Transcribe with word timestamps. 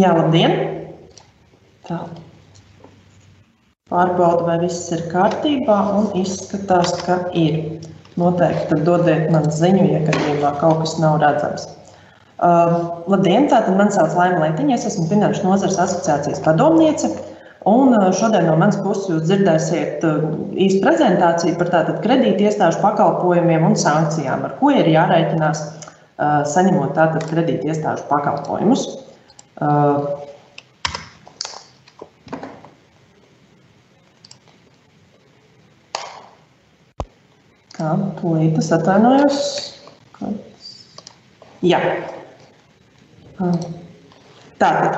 Jā, 0.00 0.10
labdien! 0.16 0.52
Tā. 1.84 1.98
Pārbaudu, 3.90 4.46
vai 4.46 4.54
viss 4.62 4.86
ir 4.94 5.02
kārtībā, 5.10 5.76
un 5.98 6.06
izskatās, 6.20 6.94
ka 7.04 7.18
ir. 7.36 7.58
Noteikti 8.20 8.70
tad 8.70 8.86
dodiet 8.86 9.28
man 9.34 9.48
ziņu, 9.52 9.82
ja 9.90 10.00
gadījumā 10.06 10.54
kaut 10.60 10.80
kas 10.84 10.94
nav 11.02 11.18
redzams. 11.20 11.66
Uh, 12.40 13.02
labdien! 13.12 13.50
Tātad 13.50 13.76
man 13.76 13.92
sauc 13.92 14.14
Laima 14.16 14.40
Lentiņa, 14.46 14.78
es 14.78 14.86
esmu 14.92 15.04
Finanšu 15.10 15.44
nozares 15.48 15.76
asociācijas 15.84 16.40
padomniece. 16.46 17.10
Un 17.68 17.92
šodien 18.16 18.48
no 18.48 18.56
manas 18.56 18.78
puses 18.80 19.10
jūs 19.10 19.26
dzirdēsiet 19.26 20.06
īstu 20.06 20.80
prezentāciju 20.86 21.58
par 21.60 21.74
tātad 21.74 22.00
kredīti 22.06 22.48
iestāžu 22.48 22.80
pakalpojumiem 22.80 23.68
un 23.68 23.76
sankcijām, 23.76 24.48
ar 24.48 24.56
ko 24.62 24.72
ir 24.72 24.88
jārēķinās 24.94 25.60
saņemot 26.54 26.96
tātad 26.96 27.28
kredīti 27.28 27.68
iestāžu 27.68 28.08
pakalpojumus. 28.08 28.88
Kā 29.60 29.70
tūlīt 38.20 38.56
es 38.60 38.70
atvainojos. 38.72 39.40
Jā. 41.60 41.80
Tātad, 44.60 44.94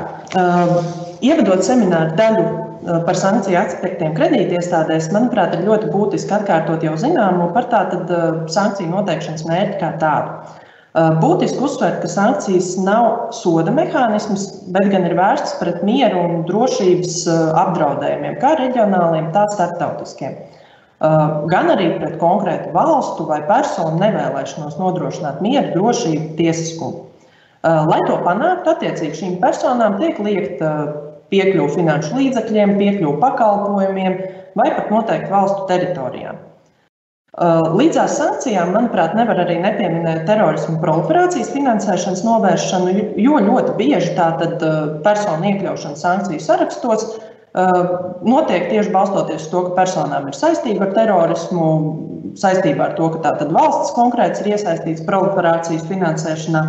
ievadot 1.27 1.65
semināru 1.67 2.15
daļu 2.19 2.45
par 3.07 3.19
sankciju 3.19 3.59
aspektiem 3.59 4.15
kredītiestādēs, 4.15 5.11
manuprāt, 5.15 5.55
ir 5.55 5.67
ļoti 5.67 5.91
būtiski 5.91 6.35
atkārtot 6.39 6.87
jau 6.87 6.95
zināmo 6.99 7.51
par 7.55 7.65
tātad 7.71 8.11
sankciju 8.51 8.91
noteikšanas 8.95 9.47
mērķi 9.51 9.79
kā 9.83 9.91
tādu. 10.03 10.62
Būtiski 10.93 11.57
uzsvērt, 11.65 12.03
ka 12.03 12.09
sankcijas 12.13 12.75
nav 12.85 13.31
soda 13.33 13.73
mehānisms, 13.73 14.43
bet 14.75 14.91
gan 14.93 15.07
ir 15.09 15.15
vērstas 15.17 15.55
pret 15.57 15.79
mieru 15.89 16.21
un 16.21 16.43
drošības 16.49 17.23
apdraudējumiem, 17.63 18.37
kā 18.43 18.51
reģionāliem, 18.61 19.31
tā 19.33 19.47
starptautiskiem. 19.55 20.37
Gan 21.49 21.73
arī 21.73 21.95
pret 21.97 22.19
konkrētu 22.21 22.75
valstu 22.77 23.25
vai 23.31 23.41
personu 23.49 23.97
nevēlēšanos 24.05 24.77
nodrošināt 24.79 25.41
mieru, 25.43 25.73
drošību, 25.79 26.29
tiesiskumu. 26.37 27.09
Lai 27.65 27.99
to 28.05 28.21
panāktu, 28.27 28.77
attiecīgi 28.77 29.19
šīm 29.23 29.41
personām 29.41 29.97
tiek 29.97 30.21
liekta 30.21 30.71
piekļuve 31.33 31.73
finanšu 31.79 32.21
līdzekļiem, 32.21 32.77
piekļuve 32.77 33.19
pakalpojumiem 33.23 34.23
vai 34.61 34.71
pat 34.77 34.93
noteikti 34.93 35.33
valstu 35.33 35.65
teritorijām. 35.73 36.52
Līdzās 37.33 38.19
sankcijām, 38.19 38.75
manuprāt, 38.75 39.15
nevar 39.17 39.39
arī 39.41 39.55
nepieminēt 39.63 40.27
terorismu 40.29 40.77
proliferācijas 40.83 41.49
finansēšanas 41.55 42.21
novēršanu, 42.27 42.93
jo 43.17 43.39
ļoti 43.41 43.73
bieži 43.79 44.11
tātad 44.19 44.61
personu 45.07 45.49
iekļaušana 45.49 45.97
sankciju 45.97 46.43
sarakstos 46.45 47.07
notiek 48.25 48.69
tieši 48.69 48.93
balstoties 48.93 49.47
uz 49.47 49.49
to, 49.49 49.63
ka 49.65 49.77
personām 49.81 50.29
ir 50.29 50.37
saistība 50.37 50.91
ar 50.91 50.93
terorismu, 50.97 51.65
saistībā 52.37 52.91
ar 52.91 52.95
to, 53.01 53.09
ka 53.15 53.25
tātad 53.31 53.53
valsts 53.57 53.95
konkrēts 53.97 54.45
ir 54.45 54.53
iesaistīts 54.53 55.05
proliferācijas 55.09 55.89
finansēšanā. 55.89 56.63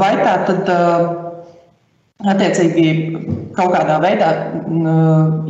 Vai 0.00 0.12
tā 0.22 0.34
tad 0.46 1.25
attiecīgi 2.24 2.86
kaut 3.56 3.74
kādā 3.74 3.98
veidā 4.00 4.30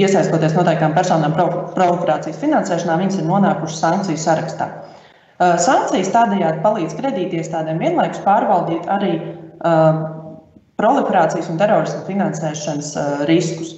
iesaistoties 0.00 0.56
noteiktām 0.56 0.97
personām 0.97 1.37
proliferācijas 1.37 2.41
finansēšanā, 2.43 2.99
viņas 3.03 3.21
ir 3.21 3.28
nonākušas 3.28 3.82
sankciju 3.84 4.19
sarakstā. 4.19 4.69
Sankcijas 5.38 6.10
tādējādi 6.15 6.62
palīdz 6.65 6.97
kredītiestādēm 6.99 7.78
vienlaikus 7.82 8.22
pārvaldīt 8.25 8.88
arī 8.91 9.15
proliferācijas 10.81 11.50
un 11.53 11.60
terorismu 11.60 12.03
finansēšanas 12.09 12.94
riskus. 13.31 13.75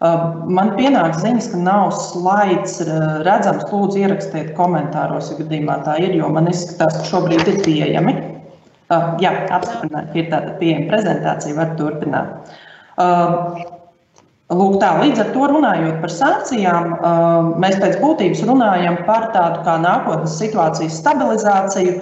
Man 0.00 0.72
pienāk 0.78 1.18
ziņas, 1.20 1.50
ka 1.52 1.60
nav 1.60 1.90
slaids 1.92 2.78
redzams. 3.26 3.66
Lūdzu, 3.68 4.00
ierakstiet 4.00 4.54
komentāros, 4.56 5.28
ja 5.28 5.42
gadījumā 5.42 5.82
tā 5.84 5.98
ir, 6.00 6.16
jo 6.16 6.30
man 6.32 6.48
izskatās, 6.48 7.02
ka 7.02 7.10
šobrīd 7.10 7.50
ir 7.52 7.60
pieejami. 7.66 8.14
Uh, 8.90 9.12
jā, 9.22 9.30
apstiprināt, 9.54 10.14
ir 10.18 10.24
tāda 10.32 10.56
pieejama 10.58 10.88
prezentācija, 10.90 11.54
var 11.54 11.76
turpināt. 11.78 12.48
Uh, 12.98 13.60
lūk, 14.50 14.80
tā, 14.82 14.88
līdz 14.98 15.20
ar 15.22 15.28
to 15.30 15.50
runājot 15.52 16.00
par 16.02 16.10
sankcijām, 16.10 16.96
uh, 16.96 17.52
mēs 17.62 17.78
pēc 17.78 18.00
būtības 18.02 18.42
runājam 18.48 18.98
par 19.06 19.28
tādu 19.36 19.62
kā 19.68 19.76
nākotnes 19.84 20.34
situācijas 20.42 20.98
stabilizāciju, 21.04 22.00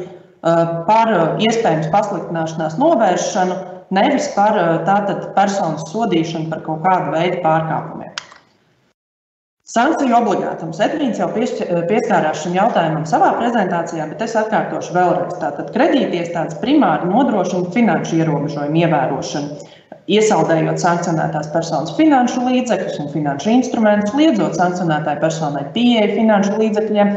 par 0.86 1.08
iespējams 1.42 1.88
pasliktināšanās 1.90 2.76
novēršanu, 2.78 3.56
nevis 3.90 4.28
par 4.36 4.54
tātad 4.86 5.24
personas 5.34 5.82
sodīšanu 5.90 6.46
par 6.52 6.62
kaut 6.62 6.84
kādu 6.84 7.10
veidu 7.16 7.40
pārkāpumiem. 7.42 8.12
Sankciju 9.68 10.14
obligātums. 10.16 10.78
Edvīns 10.80 11.18
jau 11.20 11.26
pieskārās 11.34 12.38
šim 12.40 12.54
jautājumam 12.56 13.02
savā 13.08 13.34
prezentācijā, 13.36 14.06
bet 14.08 14.22
es 14.24 14.36
atkārtošu 14.40 14.94
vēlreiz. 14.94 15.34
Tātad 15.42 15.68
kredītiestādes 15.74 16.56
primāri 16.62 17.10
nodrošina 17.10 17.68
finanšu 17.74 18.16
ierobežojumu 18.22 18.80
ievērošanu, 18.86 19.58
iesaldējot 20.16 20.80
sankcionētās 20.80 21.52
personas 21.52 21.92
finanšu 22.00 22.46
līdzekļus 22.46 22.96
un 23.04 23.12
finanšu 23.12 23.52
instrumentus, 23.58 24.16
liedzot 24.16 24.56
sankcionētāju 24.56 25.22
personai 25.26 25.66
pieeju 25.76 26.16
finanšu 26.16 26.56
līdzekļiem 26.62 27.14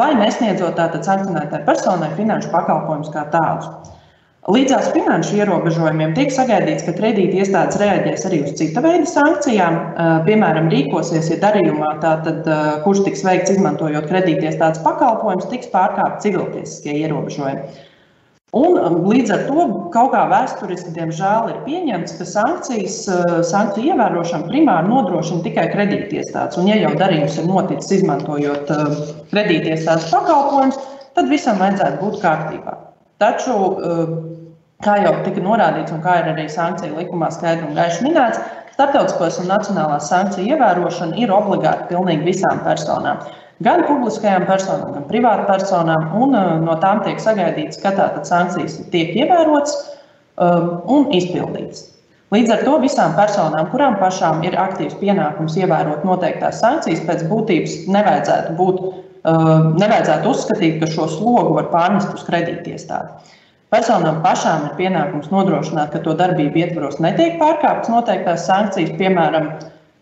vai 0.00 0.08
nesniedzot 0.22 0.80
tātad 0.80 1.04
sankcionētāju 1.04 1.68
personai 1.68 2.08
finanšu 2.16 2.48
pakalpojumus 2.56 3.12
kā 3.12 3.28
tādus. 3.36 3.92
Līdzās 4.48 4.86
finanšu 4.94 5.42
ierobežojumiem 5.42 6.14
tiek 6.16 6.30
sagaidīts, 6.32 6.86
ka 6.86 6.94
kredīti 6.96 7.42
iestādes 7.42 7.76
reaģēs 7.82 8.22
arī 8.30 8.38
uz 8.46 8.54
cita 8.56 8.80
veida 8.80 9.04
sankcijām. 9.10 9.74
Piemēram, 10.24 10.70
rīkosies, 10.72 11.28
ja 11.28 11.36
darījumā, 11.42 11.90
tātad, 12.00 12.48
kurš 12.86 13.02
tiks 13.04 13.26
veikts 13.26 13.52
izmantojot 13.58 14.08
kredīti 14.08 14.48
iestādes 14.48 14.80
pakalpojumus, 14.86 15.50
tiks 15.52 15.68
pārkāpti 15.74 16.30
civiltiesiskie 16.30 16.96
ierobežojumi. 17.02 17.84
Un 18.56 18.78
līdz 19.04 19.34
ar 19.34 19.44
to 19.50 19.68
kaut 19.92 20.14
kā 20.14 20.24
vēsturiski, 20.30 20.94
diemžēl, 20.96 21.50
ir 21.52 21.60
pieņemts, 21.66 22.16
ka 22.16 22.30
sankcijas, 22.32 23.02
sankciju 23.50 23.92
ievērošana 23.92 24.48
primāri 24.48 24.88
nodrošina 24.88 25.44
tikai 25.44 25.66
kredītiestādes. 25.74 26.56
Un, 26.56 26.72
ja 26.72 26.80
jau 26.80 26.94
darījums 26.96 27.36
ir 27.36 27.50
noticis 27.52 27.98
izmantojot 28.00 28.72
kredītiestādes 29.28 30.08
pakalpojumus, 30.08 30.80
tad 31.20 31.28
visam 31.28 31.60
vajadzētu 31.60 32.00
būt 32.00 32.22
kārtībā. 32.24 32.78
Taču 33.18 33.54
Kā 34.86 34.94
jau 35.02 35.10
tika 35.24 35.42
norādīts, 35.42 35.90
un 35.90 36.02
kā 36.04 36.20
ir 36.20 36.28
arī 36.30 36.44
sankciju 36.54 37.00
likumā 37.00 37.32
skaidri 37.34 37.66
un 37.66 37.74
gaiši 37.74 38.04
minēts, 38.04 38.38
starptautiskos 38.76 39.40
un 39.42 39.48
nacionālās 39.50 40.06
sankciju 40.06 40.52
ievērošana 40.54 41.16
ir 41.18 41.32
obligāta 41.34 41.88
pilnīgi 41.88 42.28
visām 42.28 42.60
personām. 42.62 43.24
Gan 43.66 43.82
publiskajām 43.88 44.44
personām, 44.46 44.92
gan 44.94 45.06
privātpersonām, 45.08 46.12
un 46.22 46.36
no 46.62 46.76
tām 46.78 47.02
tiek 47.02 47.18
sagaidīts, 47.18 47.80
ka 47.82 47.90
tātad 47.96 48.28
sankcijas 48.30 48.76
tiek 48.92 49.10
ievērotas 49.18 49.74
um, 49.82 50.68
un 50.86 51.10
izpildītas. 51.18 51.88
Līdz 52.30 52.54
ar 52.54 52.62
to 52.68 52.76
visām 52.84 53.16
personām, 53.18 53.66
kurām 53.72 53.96
pašām 53.98 54.44
ir 54.46 54.54
aktīvs 54.62 54.94
pienākums 55.00 55.58
ievērot 55.58 56.06
noteiktās 56.06 56.62
sankcijas, 56.62 57.02
pēc 57.08 57.26
būtības 57.32 57.74
nevajadzētu, 57.90 58.54
būt, 58.62 58.78
uh, 58.84 59.52
nevajadzētu 59.74 60.30
uzskatīt, 60.36 60.78
ka 60.78 60.92
šo 60.94 61.08
slogu 61.16 61.58
var 61.58 61.72
pārnest 61.74 62.14
uz 62.14 62.22
kredītiestādi. 62.30 63.34
Personām 63.68 64.22
pašām 64.24 64.62
ir 64.64 64.76
pienākums 64.78 65.28
nodrošināt, 65.28 65.90
ka 65.92 66.00
to 66.04 66.14
darbību 66.16 66.62
ietvaros 66.62 67.02
netiek 67.04 67.34
pārkāptas 67.40 67.90
noteiktās 67.92 68.46
sankcijas, 68.48 68.94
piemēram, 68.96 69.50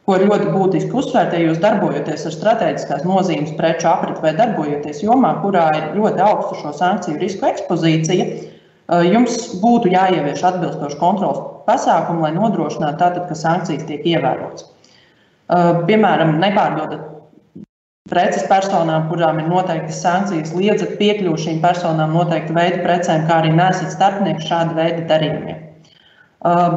ko 0.07 0.19
ir 0.19 0.29
ļoti 0.31 0.53
būtiski 0.53 0.95
uzsvērt, 0.95 1.35
ja 1.35 1.49
jūs 1.49 1.59
darbojaties 1.65 2.29
ar 2.29 2.35
strateģiskās 2.37 3.03
nozīmes 3.09 3.57
preču 3.59 3.89
apriti 3.91 4.23
vai 4.23 4.37
darbojaties 4.39 5.03
jomā, 5.03 5.33
kurā 5.43 5.65
ir 5.81 5.89
ļoti 5.97 6.23
augsta 6.29 6.61
šo 6.61 6.73
sankciju 6.79 7.19
risku 7.19 7.49
ekspozīcija, 7.51 8.29
eh, 8.29 9.09
jums 9.11 9.41
būtu 9.65 9.91
jāievieš 9.97 10.47
atbilstoši 10.53 11.01
kontrols 11.03 11.43
pasākumi, 11.67 12.23
lai 12.23 12.33
nodrošinātu, 12.39 13.01
tātad, 13.03 13.27
ka 13.27 13.35
sankcijas 13.35 13.83
tiek 13.91 14.07
ievērotas. 14.15 14.71
Eh, 15.51 15.83
piemēram, 15.91 16.39
nepārdodat 16.39 17.16
preces 18.11 18.45
personām, 18.51 19.09
kurām 19.11 19.41
ir 19.43 19.49
noteiktas 19.51 20.03
sankcijas, 20.05 20.55
liedzat 20.57 20.97
piekļuvi 21.01 21.43
šīm 21.47 21.63
personām 21.65 22.15
noteikta 22.17 22.55
veida 22.57 22.83
precēm, 22.85 23.27
kā 23.29 23.41
arī 23.43 23.55
nesat 23.57 23.95
starpnieks 23.95 24.47
šāda 24.49 24.77
veida 24.79 25.07
darījumiem. 25.11 25.63
Um, 26.47 26.77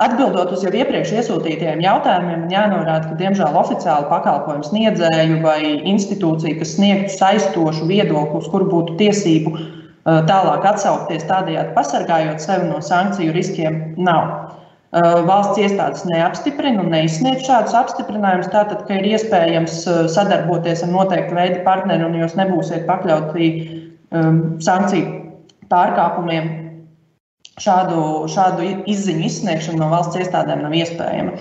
atbildot 0.00 0.54
uz 0.56 0.64
jau 0.64 0.72
iepriekš 0.72 1.12
iesūtītajiem 1.18 1.82
jautājumiem, 1.84 2.46
jānorāda, 2.52 3.10
ka, 3.10 3.18
diemžēl, 3.20 3.58
oficiāli 3.60 4.08
pakalpojumu 4.12 4.68
sniedzēju 4.70 5.42
vai 5.44 5.58
institūciju, 5.92 6.56
kas 6.62 6.76
sniegtu 6.78 7.12
saistošu 7.18 7.90
viedokli, 7.90 8.40
uz 8.40 8.48
kuru 8.52 8.70
būtu 8.70 8.96
tiesību 9.02 9.52
uh, 9.56 10.22
tālāk 10.30 10.64
atsaukties, 10.72 11.26
tādējādi 11.28 11.76
pasargājot 11.76 12.40
sevi 12.40 12.70
no 12.70 12.80
sankciju 12.84 13.36
riskiem, 13.36 13.82
nav. 14.00 14.56
Valsts 14.90 15.60
iestādes 15.62 16.02
neapstiprina 16.08 16.82
un 16.82 16.90
neizsniedz 16.90 17.44
šādus 17.46 17.76
apstiprinājumus, 17.78 18.50
tātad, 18.50 18.82
ka 18.88 18.98
ir 18.98 19.06
iespējams 19.12 19.84
sadarboties 20.10 20.82
ar 20.82 20.90
noteiktu 20.90 21.36
veidu 21.36 21.60
partneri 21.66 22.06
un 22.06 22.18
jūs 22.18 22.34
nebūsiet 22.38 22.88
pakļauti 22.88 23.50
um, 24.10 24.58
sankciju 24.58 25.20
pārkāpumiem, 25.70 26.50
šādu, 27.62 28.26
šādu 28.34 28.66
izziņu 28.90 29.26
izsniegšana 29.28 29.78
no 29.78 29.92
valsts 29.94 30.18
iestādēm 30.18 30.66
nav 30.66 30.74
iespējama. 30.74 31.38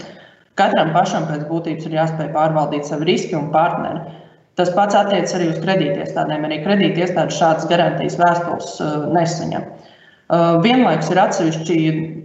Katram 0.59 0.93
pašam 0.93 1.25
pēc 1.25 1.47
būtības 1.49 1.87
ir 1.87 1.97
jāspēj 1.97 2.33
pārvaldīt 2.35 2.85
savu 2.85 3.07
riski 3.07 3.37
un 3.39 3.49
partneri. 3.53 4.17
Tas 4.59 4.69
pats 4.75 4.97
attiecas 4.99 5.33
arī 5.37 5.53
uz 5.53 5.61
kredītiestādēm. 5.63 6.43
Arī 6.45 6.57
kredītiestādes 6.65 7.37
šādas 7.39 7.69
garantijas 7.71 8.19
vēstules 8.19 8.73
uh, 8.83 9.07
nesaņem. 9.15 9.63
Uh, 9.63 9.88
vienlaikus 10.29 11.09
ir 11.09 11.19
atsevišķi 11.23 11.77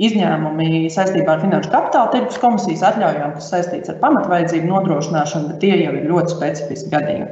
izņēmumi 0.04 0.86
saistībā 0.92 1.36
ar 1.38 1.42
Finanšu 1.44 1.70
kapitāla 1.72 2.12
tirgus 2.12 2.40
komisijas 2.42 2.84
atļaujām, 2.90 3.32
kas 3.38 3.48
saistīts 3.52 3.92
ar 3.92 4.00
pamatvajadzību 4.02 4.68
nodrošināšanu, 4.68 5.52
bet 5.52 5.62
tie 5.64 5.78
jau 5.80 5.94
ir 5.96 6.10
ļoti 6.10 6.34
specifiski 6.36 6.92
gadījumi. 6.92 7.30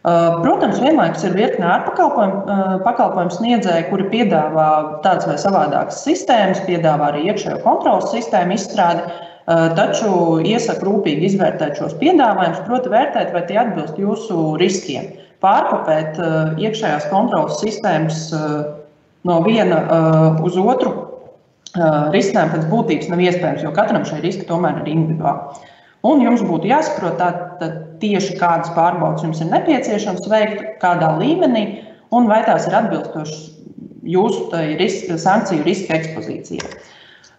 Uh, 0.00 0.40
protams, 0.40 0.78
vienlaikus 0.80 1.26
ir 1.28 1.34
virkne 1.36 1.66
ārpakalpojumu 1.68 2.80
pakalpojumu 2.86 3.34
sniedzēji, 3.34 3.88
kuri 3.90 4.06
piedāvā 4.12 4.68
tādas 5.04 5.28
vai 5.28 5.36
savādākas 5.40 6.00
sistēmas, 6.06 6.62
piedāvā 6.64 7.10
arī 7.12 7.26
iekšējo 7.28 7.58
kontrolas 7.64 8.08
sistēmu 8.12 8.56
izstrādi, 8.56 9.04
taču 9.76 10.40
iesaku 10.46 10.88
rūpīgi 10.88 11.28
izvērtēt 11.28 11.76
šos 11.80 11.96
piedāvājumus, 12.00 12.64
proti, 12.68 12.92
vērtēt, 12.92 13.32
vai 13.36 13.44
tie 13.48 13.60
atbilst 13.60 14.00
jūsu 14.00 14.54
riskiem. 14.60 15.10
Pārkopēt 15.44 16.16
iekšējās 16.60 17.08
kontrolas 17.12 17.60
sistēmas 17.60 18.24
no 19.28 19.40
viena 19.44 19.80
uz 20.44 20.56
otru 20.60 20.94
risinājumu 22.14 22.54
pēc 22.56 22.64
būtības 22.70 23.10
nav 23.12 23.20
iespējams, 23.26 23.62
jo 23.66 23.74
katram 23.74 24.06
šie 24.08 24.18
riski 24.24 24.48
tomēr 24.48 24.80
ir 24.82 24.90
individuāli. 24.90 25.68
Un 26.10 26.22
jums 26.24 26.40
būtu 26.46 26.70
jāsaprot, 26.70 27.18
tā, 27.20 27.28
tā, 27.60 27.68
tieši 28.00 28.38
kādas 28.40 28.72
pārbaudas 28.72 29.22
jums 29.26 29.42
ir 29.44 29.50
nepieciešams 29.52 30.28
veikt, 30.32 30.62
kādā 30.80 31.12
līmenī, 31.20 31.64
un 32.16 32.26
vai 32.30 32.40
tās 32.46 32.66
ir 32.66 32.76
atbilstošas 32.78 33.42
jūsu 34.08 34.48
riska, 34.80 35.18
sankciju 35.20 35.66
riska 35.66 35.98
ekspozīcijai. 35.98 36.72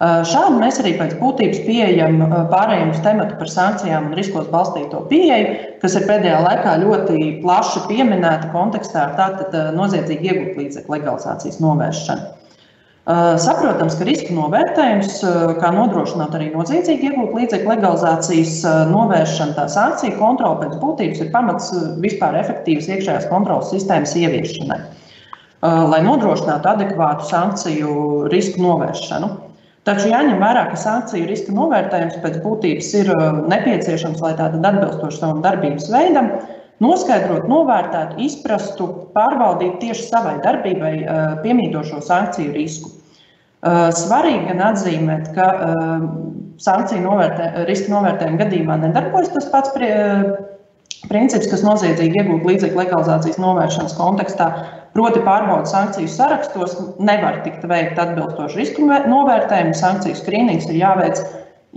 Šādi 0.01 0.57
mēs 0.57 0.79
arī 0.81 0.95
pēc 0.97 1.11
būtības 1.19 1.59
pieejam 1.67 2.23
pārējiem 2.49 2.89
uz 2.89 3.01
tematu 3.05 3.35
par 3.37 3.49
sankcijām 3.53 4.07
un 4.09 4.15
riskos 4.17 4.47
balstīto 4.49 5.03
pieeju, 5.11 5.51
kas 5.83 5.93
ir 5.99 6.07
pēdējā 6.09 6.39
laikā 6.41 6.71
ļoti 6.81 7.17
plaši 7.43 7.83
pieminēta 7.85 8.49
kontekstā 8.49 9.03
ar 9.03 9.11
tātad 9.19 9.75
noziedzīgi 9.77 10.31
iegūt 10.31 10.57
līdzekļu 10.57 10.95
legalizācijas 10.95 11.59
novēršanu. 11.61 12.31
Saprotams, 13.41 13.95
ka 13.97 14.07
riska 14.09 14.33
novērtējums, 14.33 15.21
kā 15.61 15.69
nodrošināt 15.73 16.33
arī 16.37 16.49
noziedzīgi 16.55 17.11
iegūt 17.11 17.37
līdzekļu 17.37 17.71
legalizācijas 17.75 18.57
novēršanu, 18.89 19.55
tā 19.57 19.67
sankcija 19.69 20.17
kontrole 20.17 20.63
pēc 20.63 20.81
būtības 20.81 21.21
ir 21.21 21.31
pamats 21.33 21.69
vispār 22.01 22.39
efektīvas 22.41 22.89
iekšējās 22.89 23.29
kontrolas 23.29 23.69
sistēmas 23.73 24.17
ieviešanai, 24.17 24.81
lai 25.61 26.03
nodrošinātu 26.09 26.73
adekvātu 26.73 27.29
sankciju 27.29 27.95
risku 28.33 28.65
novēršanu. 28.65 29.33
Taču 29.87 30.11
jāņem 30.11 30.37
vērā, 30.41 30.67
ka 30.69 30.77
sankciju 30.77 31.25
riska 31.25 31.53
novērtējums 31.57 32.19
pēc 32.21 32.35
būtības 32.43 32.89
ir 32.99 33.11
uh, 33.15 33.39
nepieciešams, 33.49 34.21
lai 34.21 34.35
tāda 34.37 34.61
atbilstoši 34.69 35.17
savam 35.17 35.41
darbības 35.41 35.87
veidam, 35.89 36.29
noskaidrot, 36.83 37.47
novērtētu, 37.49 38.19
izprastu, 38.21 38.87
pārvaldītu 39.15 39.79
tieši 39.81 40.05
savai 40.05 40.35
darbībai 40.45 40.93
uh, 41.01 41.23
piemītošo 41.41 42.01
sankciju 42.05 42.53
risku. 42.53 42.93
Uh, 42.93 43.89
svarīgi 43.93 44.51
gan 44.51 44.61
atzīmēt, 44.71 45.33
ka 45.33 45.49
sankciju 46.61 47.01
novērtē, 47.05 47.49
riska 47.69 47.93
novērtējuma 47.93 48.41
gadījumā 48.43 48.77
nedarbojas 48.85 49.33
tas 49.33 49.49
pats 49.53 49.73
princips, 51.09 51.49
kas 51.49 51.65
noziedzīgi 51.65 52.21
iegūt 52.21 52.45
līdzekļu 52.49 52.83
legalizācijas 52.83 53.41
novēršanas 53.41 53.97
kontekstā, 53.97 54.51
Proti, 54.91 55.21
pārbaudas 55.23 55.71
sankciju 55.71 56.09
sarakstos 56.11 56.73
nevar 56.99 57.37
tikt 57.45 57.63
veikt 57.71 57.99
atbilstoši 58.01 58.57
risku 58.59 58.83
novērtējumu. 58.83 59.75
Sankciju 59.79 60.17
skrīnings 60.19 60.67
ir 60.67 60.81
jāveic 60.81 61.21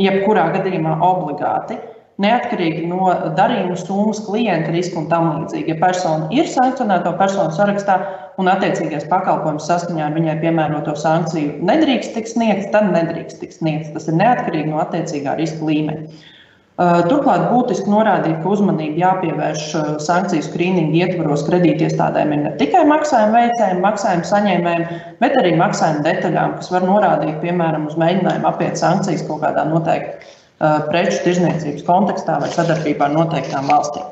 jebkurā 0.03 0.49
gadījumā 0.57 0.97
obligāti, 1.07 1.77
neatkarīgi 2.25 2.89
no 2.91 3.13
darījuma 3.39 3.77
summas, 3.79 4.19
klienta 4.27 4.75
riska 4.75 4.99
un 4.99 5.07
tam 5.13 5.29
līdzīgi. 5.31 5.71
Ja 5.71 5.79
persona 5.79 6.27
ir 6.35 6.51
sankcionēto 6.51 7.15
personu 7.21 7.55
sarakstā 7.55 8.01
un 8.43 8.51
attiecīgais 8.51 9.07
pakalpojums 9.11 9.71
saskaņā 9.71 10.09
ar 10.09 10.19
viņai 10.19 10.37
piemēroto 10.43 10.97
sankciju 10.99 11.61
nedrīkst 11.71 12.17
tikt 12.19 12.35
sniegts, 12.35 12.73
tad 12.75 12.91
nedrīkst 12.97 13.39
tikt 13.45 13.61
sniegts. 13.61 13.95
Tas 13.95 14.11
ir 14.11 14.19
neatkarīgi 14.19 14.75
no 14.75 14.83
attiecīgā 14.83 15.39
riska 15.39 15.71
līmeņa. 15.71 16.33
Uh, 16.75 17.05
turklāt 17.07 17.45
būtiski 17.53 17.87
norādīt, 17.87 18.41
ka 18.43 18.51
uzmanība 18.51 18.99
jāpievērš 18.99 19.67
uh, 19.79 19.91
sankciju 20.03 20.43
skrīningu 20.43 20.97
ietvaros 20.99 21.45
kredītiestādēm 21.47 22.33
ne 22.41 22.51
tikai 22.59 22.81
maksājuma 22.91 23.45
veicējiem, 23.45 23.83
maksājuma 23.85 24.27
saņēmējiem, 24.27 24.89
bet 25.21 25.37
arī 25.39 25.53
maksājuma 25.61 26.03
detaļām, 26.03 26.57
kas 26.59 26.73
var 26.75 26.87
norādīt, 26.89 27.37
piemēram, 27.45 27.85
uz 27.87 27.95
mēģinājumu 28.03 28.49
apiet 28.51 28.83
sankcijas 28.83 29.23
kaut 29.29 29.45
kādā 29.45 29.63
noteikta 29.71 30.19
uh, 30.19 30.81
preču 30.89 31.21
tirzniecības 31.29 31.87
kontekstā 31.87 32.41
vai 32.43 32.51
sadarbībā 32.57 33.07
ar 33.07 33.15
noteiktām 33.21 33.71
valstīm. 33.71 34.11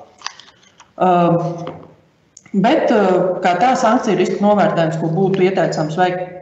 Bet 2.62 2.93
kā 3.43 3.53
tā 3.58 3.73
sankciju 3.81 4.20
riska 4.20 4.38
novērtējums, 4.44 5.00
ko 5.00 5.11
būtu 5.11 5.49
ieteicams 5.49 5.99
veikt 5.99 6.42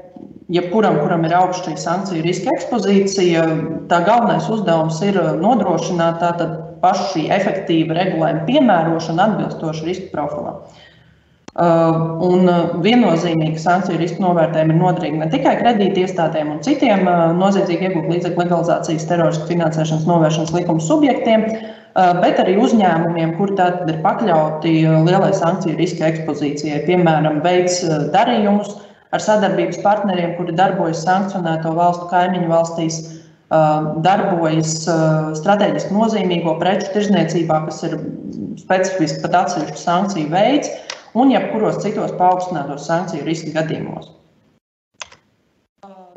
jebkuram, 0.51 0.99
kuram 1.05 1.25
ir 1.29 1.37
augsta 1.39 1.77
sankciju 1.79 2.25
riska 2.27 2.53
ekspozīcija, 2.57 3.47
tā 3.91 4.03
galvenais 4.07 4.49
uzdevums 4.51 5.01
ir 5.07 5.19
nodrošināt 5.41 6.21
tātad 6.23 6.59
pašu 6.83 7.09
šī 7.15 7.27
efektīva 7.37 7.97
regulējuma 7.99 8.47
piemērošanu 8.49 9.27
atbilstoši 9.27 9.91
riska 9.91 10.15
profilam. 10.15 10.63
Uh, 11.51 12.21
un 12.23 12.47
viennozīmīgi 12.85 13.59
sankciju 13.59 13.99
riska 13.99 14.23
novērtējumi 14.23 14.71
ir 14.71 14.79
noderīgi 14.79 15.19
ne 15.19 15.27
tikai 15.33 15.57
kredītiestādēm 15.59 16.53
un 16.53 16.61
citiem 16.63 17.03
uh, 17.11 17.33
noziedzīgi 17.35 17.89
iegūt 17.89 18.07
līdzekļu 18.07 18.39
legalizācijas 18.45 19.09
teroristu 19.11 19.49
finansēšanas 19.49 20.07
novēršanas 20.07 20.53
likuma 20.55 20.85
subjektiem, 20.87 21.49
uh, 21.51 22.13
bet 22.23 22.39
arī 22.39 22.55
uzņēmumiem, 22.63 23.35
kuri 23.41 23.59
tātad 23.59 23.91
ir 23.91 23.99
pakļauti 24.07 24.77
lielai 25.09 25.33
sankciju 25.35 25.75
riska 25.83 26.07
ekspozīcijai, 26.13 26.85
piemēram, 26.87 27.43
veids 27.43 27.83
darījumus, 28.15 28.79
ar 29.11 29.25
sadarbības 29.25 29.81
partneriem, 29.85 30.37
kuri 30.39 30.55
darbojas 30.59 31.03
sankcionēto 31.07 31.73
valstu 31.77 32.07
kaimiņu 32.13 32.51
valstīs, 32.51 33.01
darbojas 34.07 34.77
strateģiski 35.41 35.97
nozīmīgo 35.97 36.55
preču 36.61 36.93
tirzniecībā, 36.95 37.65
kas 37.67 37.83
ir 37.89 37.99
specifiski 38.61 39.25
pat 39.25 39.37
atsevišķu 39.41 39.83
sankciju 39.83 40.31
veids, 40.31 40.71
un 41.19 41.35
jebkuros 41.35 41.83
citos 41.83 42.15
paaugstinātos 42.21 42.87
sankciju 42.87 43.27
riska 43.27 43.57
gadījumos. 43.59 44.13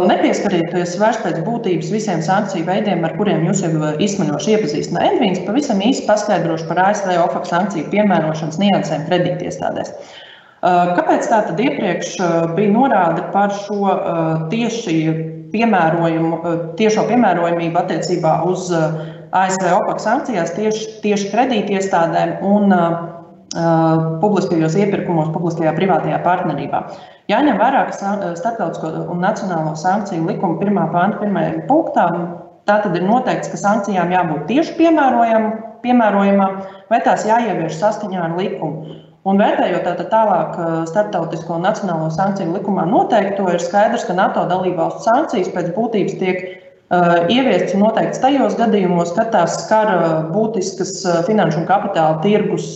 Nepieskarieties 0.03 0.95
vairs 0.97 1.19
pēc 1.21 1.35
būtības 1.45 1.91
visiem 1.93 2.21
sankciju 2.25 2.65
veidiem, 2.65 3.03
ar 3.05 3.13
kuriem 3.17 3.43
jūs 3.45 3.61
jau 3.61 3.91
izsmeļoši 4.01 4.55
iepazīstināt. 4.55 5.05
Edvīns 5.13 5.43
pavisam 5.45 5.81
īsi 5.85 6.05
paskaidrošu 6.07 6.65
par 6.69 6.81
ASV 6.87 7.13
OFAC 7.21 7.49
sankciju 7.51 7.91
piemērošanas 7.93 8.57
niansēm 8.61 9.05
kredītiestādēs. 9.09 9.93
Kāpēc 10.63 11.25
tā 11.27 11.41
tad 11.49 11.59
iepriekš 11.59 12.13
bija 12.55 12.71
norāde 12.71 13.25
par 13.33 13.51
šo 13.65 13.95
tieši 14.51 14.95
piemērojumu, 15.51 16.37
tiešo 16.79 17.03
piemērojumību 17.09 17.81
attiecībā 17.81 18.37
uz 18.47 18.69
ASV 18.71 19.67
OPAC 19.73 19.99
sankcijās 20.05 20.53
tieši, 20.55 20.87
tieši 21.03 21.33
kredītiestādēm 21.33 22.39
un 22.47 22.71
publiskajos 24.23 24.77
iepirkumos, 24.79 25.33
publiskajā 25.35 25.75
privātajā 25.77 26.23
partnerībā. 26.23 26.79
Jāņem 27.29 27.59
vērā, 27.59 27.83
ka 27.89 28.13
starptautisko 28.39 28.93
un 29.13 29.21
nacionālo 29.21 29.75
sankciju 29.77 30.25
likuma 30.31 30.57
pirmā 30.63 30.87
panta 30.95 31.21
pirmajā 31.21 31.67
punktā 31.69 32.07
tā 32.67 32.79
tad 32.85 32.95
ir 32.97 33.05
noteikts, 33.05 33.51
ka 33.51 33.59
sankcijām 33.59 34.15
jābūt 34.15 34.47
tieši 34.49 34.77
piemērojamām 34.79 36.59
vai 36.89 36.99
tās 37.05 37.27
jāievieš 37.27 37.77
saskaņā 37.81 38.29
ar 38.29 38.37
likumu. 38.39 39.01
Un 39.23 39.39
vērtējot 39.39 39.85
tātad 39.87 40.09
tālāk 40.11 40.55
starptautisko 40.89 41.55
un 41.55 41.63
nacionālo 41.63 42.09
sankciju 42.11 42.57
likumā 42.57 42.83
noteikto, 42.89 43.45
ir 43.53 43.61
skaidrs, 43.63 44.03
ka 44.03 44.15
NATO 44.17 44.43
dalībvalstu 44.49 45.05
sankcijas 45.05 45.51
pēc 45.53 45.69
būtības 45.77 46.17
tiek 46.19 46.41
uh, 46.43 47.21
ieviestas 47.31 47.77
noteikts 47.79 48.19
tajos 48.19 48.57
gadījumos, 48.59 49.13
kad 49.15 49.31
tās 49.31 49.55
skar 49.61 49.91
uh, 49.93 50.09
būtiskas 50.33 50.91
uh, 51.07 51.21
finanšu 51.29 51.61
un 51.61 51.69
kapitāla 51.69 52.19
tirgus 52.25 52.75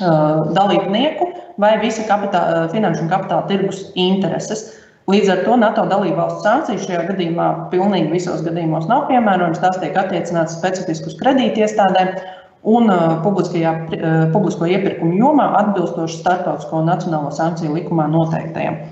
dalībnieku 0.00 1.26
vai 1.60 1.74
visa 1.82 2.06
kapitāla, 2.08 2.68
finanšu 2.72 3.02
un 3.04 3.10
kapitāla 3.10 3.44
tirgus 3.50 3.82
intereses. 4.00 4.62
Līdz 5.10 5.32
ar 5.32 5.40
to 5.44 5.56
NATO 5.60 5.84
dalībvalstu 5.90 6.44
sankcijas 6.44 6.86
šajā 6.86 7.02
gadījumā 7.10 7.48
pilnīgi 7.72 8.12
visos 8.12 8.44
gadījumos 8.46 8.86
nav 8.88 9.08
piemērojamas. 9.10 9.60
Tās 9.60 9.80
tiek 9.82 9.96
attiecinātas 9.98 10.56
specifiski 10.56 11.10
uz 11.10 11.18
kredītiestādēm 11.20 12.14
un 12.62 12.90
uh, 12.92 13.20
publiskajā, 13.24 13.72
uh, 13.72 14.08
publisko 14.34 14.68
iepirkumu 14.68 15.16
jomā 15.20 15.46
atbilstoši 15.60 16.20
starptautisko 16.20 16.82
un 16.82 16.90
nacionālo 16.90 17.30
sankciju 17.32 17.76
likumā 17.78 18.08
noteiktajam. 18.12 18.82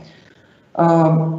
Uh, 0.79 1.39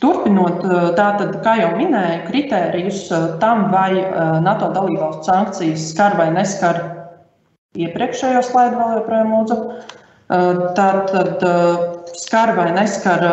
Turpinot, 0.00 0.62
tātad, 0.96 1.34
kā 1.44 1.58
jau 1.60 1.74
minēju, 1.76 2.22
kritērijus 2.30 3.02
tam, 3.36 3.66
vai 3.68 4.00
NATO 4.40 4.70
dalībvalstu 4.72 5.28
sankcijas 5.28 5.90
skar 5.90 6.16
vai 6.16 6.30
neskar 6.32 6.78
iepriekšējo 7.76 8.40
slaidu, 8.46 8.78
vēl 8.80 8.94
joprojām 8.96 9.34
lūdzu. 9.34 9.58
Tātad 10.78 11.44
skar 12.16 12.54
vai 12.56 12.70
neskar 12.78 13.26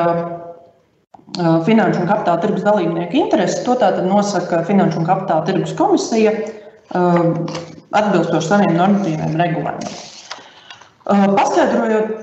finanšu 1.63 2.03
un 2.03 2.11
kapitāla 2.11 2.43
tirgus 2.43 2.67
dalībnieku 2.67 3.15
intereses. 3.21 3.63
To 3.63 3.79
tātad 3.79 4.03
nosaka 4.09 4.65
Finanšu 4.67 5.05
un 5.05 5.07
kapitāla 5.07 5.47
tirgus 5.47 5.75
komisija 5.77 6.35
atbilstoši 7.95 8.49
saviem 8.51 8.77
normatīviem 8.77 9.35
regulējumiem. 9.39 9.97
Paskaidrojot 11.37 12.13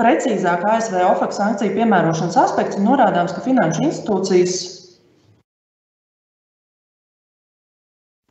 precīzāk 0.00 0.64
ASV 0.68 0.98
OFAC 1.06 1.36
sankciju 1.36 1.76
piemērošanas 1.78 2.40
aspektus, 2.44 2.82
norādāms, 2.84 3.32
ka 3.36 3.44
finanšu 3.46 3.86
institūcijas 3.88 4.56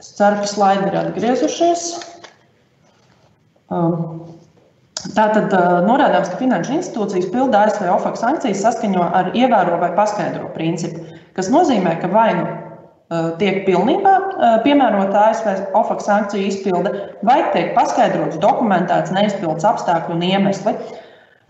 Es 0.04 0.10
ceru, 0.18 0.42
ka 0.44 0.48
slaidi 0.52 0.90
ir 0.90 0.96
atgriezušies. 1.00 1.84
Tātad 5.16 5.54
norādāms, 5.88 6.28
ka 6.28 6.40
finanšu 6.42 6.74
institūcijas 6.76 7.30
pilda 7.32 7.62
ASV 7.70 7.88
OFAC 7.94 8.20
sankcijas 8.20 8.66
saskaņo 8.66 9.06
ar 9.20 9.32
ievēro 9.32 9.80
vai 9.80 9.94
paskaidro 9.96 10.50
principu, 10.58 11.06
kas 11.40 11.48
nozīmē, 11.56 11.96
ka 12.02 12.12
vai 12.12 12.28
nu 12.36 12.44
tiek 13.42 13.64
pilnībā 13.68 14.14
piemērota 14.66 15.28
ASV 15.30 15.76
OFAC 15.78 16.04
sankciju 16.06 16.50
izpilde, 16.50 16.94
vai 17.28 17.40
tiek 17.56 17.74
paskaidrots, 17.78 18.40
dokumentēts 18.44 19.14
neizpildes 19.16 19.68
apstākļi 19.68 20.16
un 20.16 20.26
iemesli. 20.30 20.76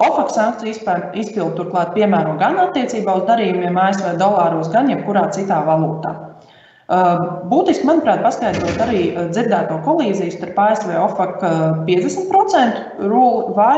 OFAC 0.03 0.33
sankciju 0.33 0.73
izpildu 1.21 1.53
turklāt 1.59 1.93
piemēro 1.93 2.35
gan 2.41 2.57
attiecībā 2.67 3.19
uz 3.21 3.27
darījumiem 3.29 3.77
ASV 3.77 4.15
dolāros, 4.21 4.71
gan 4.73 4.89
jebkurā 4.91 5.27
citā 5.35 5.61
valūtā. 5.67 6.15
Būtiski, 7.49 7.87
manuprāt, 7.87 8.19
paskaidrot 8.25 8.81
arī 8.83 9.03
dzirdēto 9.31 9.77
kolīziju 9.85 10.33
starp 10.33 10.57
ASV 10.65 10.91
OFAC 10.99 11.45
50% 11.87 13.07
rūli 13.07 13.55
vai 13.55 13.77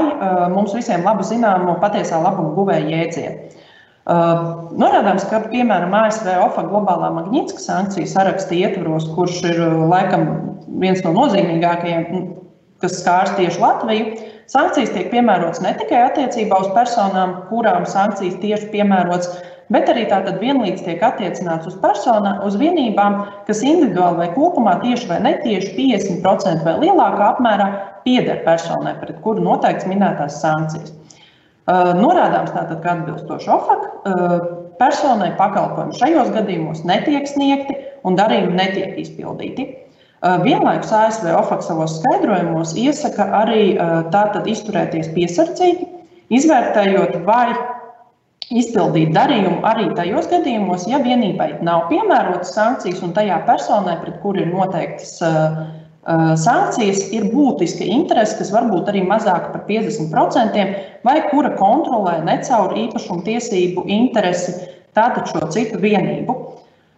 mums 0.52 0.74
visiem 0.74 1.06
labi 1.06 1.28
zināmo 1.28 1.78
patiesā 1.84 2.18
labuma 2.24 2.56
guvēja 2.58 2.90
jēdzienu. 2.90 3.62
Norādāms, 4.06 5.24
ka, 5.32 5.40
piemēram, 5.50 5.94
ASV 5.98 6.28
OFA 6.44 6.64
globālā 6.68 7.10
magnītiskā 7.16 7.64
sankciju 7.64 8.10
saraksta 8.12 8.54
ietvaros, 8.54 9.08
kurš 9.16 9.40
ir 9.50 9.62
laikam 9.90 10.28
viens 10.78 11.02
no 11.02 11.14
nozīmīgākajiem, 11.16 12.28
kas 12.84 13.00
skārs 13.00 13.34
tieši 13.40 13.64
Latviju, 13.64 14.12
sankcijas 14.52 14.94
tiek 14.94 15.10
piemērotas 15.10 15.64
ne 15.66 15.74
tikai 15.80 16.04
attiecībā 16.06 16.60
uz 16.62 16.70
personām, 16.76 17.34
kurām 17.50 17.88
sankcijas 17.90 18.38
tieši 18.44 18.70
piemērotas, 18.76 19.32
bet 19.74 19.90
arī 19.90 20.06
tātad 20.12 20.38
vienlīdz 20.44 20.86
tiek 20.86 21.02
attiecināts 21.02 21.72
uz 21.72 21.80
personām, 21.82 22.44
uz 22.46 22.60
vienībām, 22.62 23.24
kas 23.50 23.64
individuāli 23.66 24.22
vai 24.22 24.30
kopumā 24.36 24.76
tieši 24.84 25.10
vai 25.10 25.18
netieši 25.26 25.74
50% 25.80 26.62
vai 26.68 26.78
lielākā 26.84 27.32
apmērā 27.32 27.72
pieder 28.06 28.46
personai, 28.46 28.94
pret 29.02 29.18
kuru 29.26 29.42
noteikts 29.50 29.90
minētās 29.90 30.44
sankcijas. 30.46 30.94
Norādāms 31.66 32.52
tātad, 32.54 32.78
ka 32.84 32.92
atbilstoši 32.94 33.50
OFAC 33.50 33.86
personai 34.78 35.32
pakalpojumi 35.40 35.98
šajos 35.98 36.30
gadījumos 36.36 36.84
netiek 36.86 37.26
sniegti 37.30 37.78
un 38.06 38.18
darījumi 38.20 38.54
netiek 38.60 39.00
izpildīti. 39.02 39.66
Vienlaikus 40.44 40.92
ASV 40.94 41.32
OFAC 41.34 41.64
savos 41.66 41.98
skaidrojumos 42.00 42.76
iesaka 42.78 43.26
arī 43.42 43.64
tātad 44.14 44.46
izturēties 44.50 45.10
piesardzīgi, 45.18 45.88
izvērtējot, 46.38 47.18
vai 47.26 47.56
izpildīt 48.54 49.10
darījumu 49.16 49.64
arī 49.66 49.90
tajos 49.98 50.30
gadījumos, 50.30 50.86
ja 50.90 51.02
vienībai 51.02 51.56
nav 51.66 51.88
piemērotas 51.90 52.54
sankcijas 52.54 53.02
un 53.06 53.14
tajā 53.18 53.42
personai, 53.50 53.98
pret 54.04 54.22
kuru 54.22 54.46
ir 54.46 54.54
noteiktas 54.54 55.18
sankcijas, 55.18 55.85
ir 56.06 57.30
būtiska 57.34 57.84
interese, 57.84 58.38
kas 58.38 58.52
var 58.54 58.68
būt 58.70 58.92
arī 58.92 59.02
mazāka 59.08 59.52
par 59.54 59.64
50%, 59.70 60.66
vai 61.04 61.16
kura 61.32 61.56
kontrolē 61.58 62.20
ne 62.24 62.38
caur 62.46 62.76
īpašumu 62.78 63.26
tiesību 63.26 63.88
interesi 63.88 64.54
tātad 64.94 65.28
šo 65.32 65.50
citu 65.50 65.82
vienību. 65.82 66.38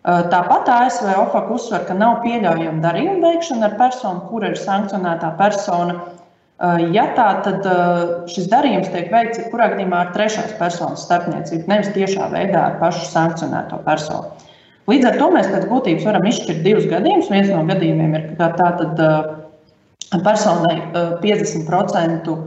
Tāpat 0.08 0.70
ASV 0.72 1.08
OFAC 1.20 1.50
uzsver, 1.52 1.82
ka 1.88 1.96
nav 1.96 2.22
pieļaujama 2.24 2.84
darījuma 2.84 3.32
veikšana 3.32 3.68
ar 3.68 3.80
personu, 3.80 4.28
kura 4.30 4.54
ir 4.54 4.60
sankcionētā 4.60 5.34
persona 5.40 5.98
Ja 6.58 7.04
tā, 7.14 7.26
tad 7.46 7.66
šis 8.34 8.48
darījums 8.50 8.90
tiek 8.90 9.12
veikts 9.14 9.38
jebkurā 9.44 9.68
gadījumā 9.76 10.00
ar 10.08 10.14
trešās 10.16 10.56
personas 10.58 11.04
starpniecību, 11.06 11.70
nevis 11.70 11.92
tiešā 11.94 12.32
veidā 12.32 12.64
ar 12.72 12.80
pašu 12.82 13.06
sankcionēto 13.12 13.78
personu. 13.86 14.32
Līdz 14.88 15.06
ar 15.10 15.18
to 15.20 15.32
mēs 15.34 15.50
pēc 15.52 15.66
būtības 15.68 16.06
varam 16.08 16.28
izšķirt 16.30 16.62
divus 16.64 16.86
gadījumus. 16.88 17.32
Viens 17.34 17.50
no 17.52 17.64
gadījumiem 17.68 18.14
ir, 18.16 18.28
ka 18.40 18.54
tātad 18.56 19.02
personai 20.24 20.78
50%, 21.24 22.38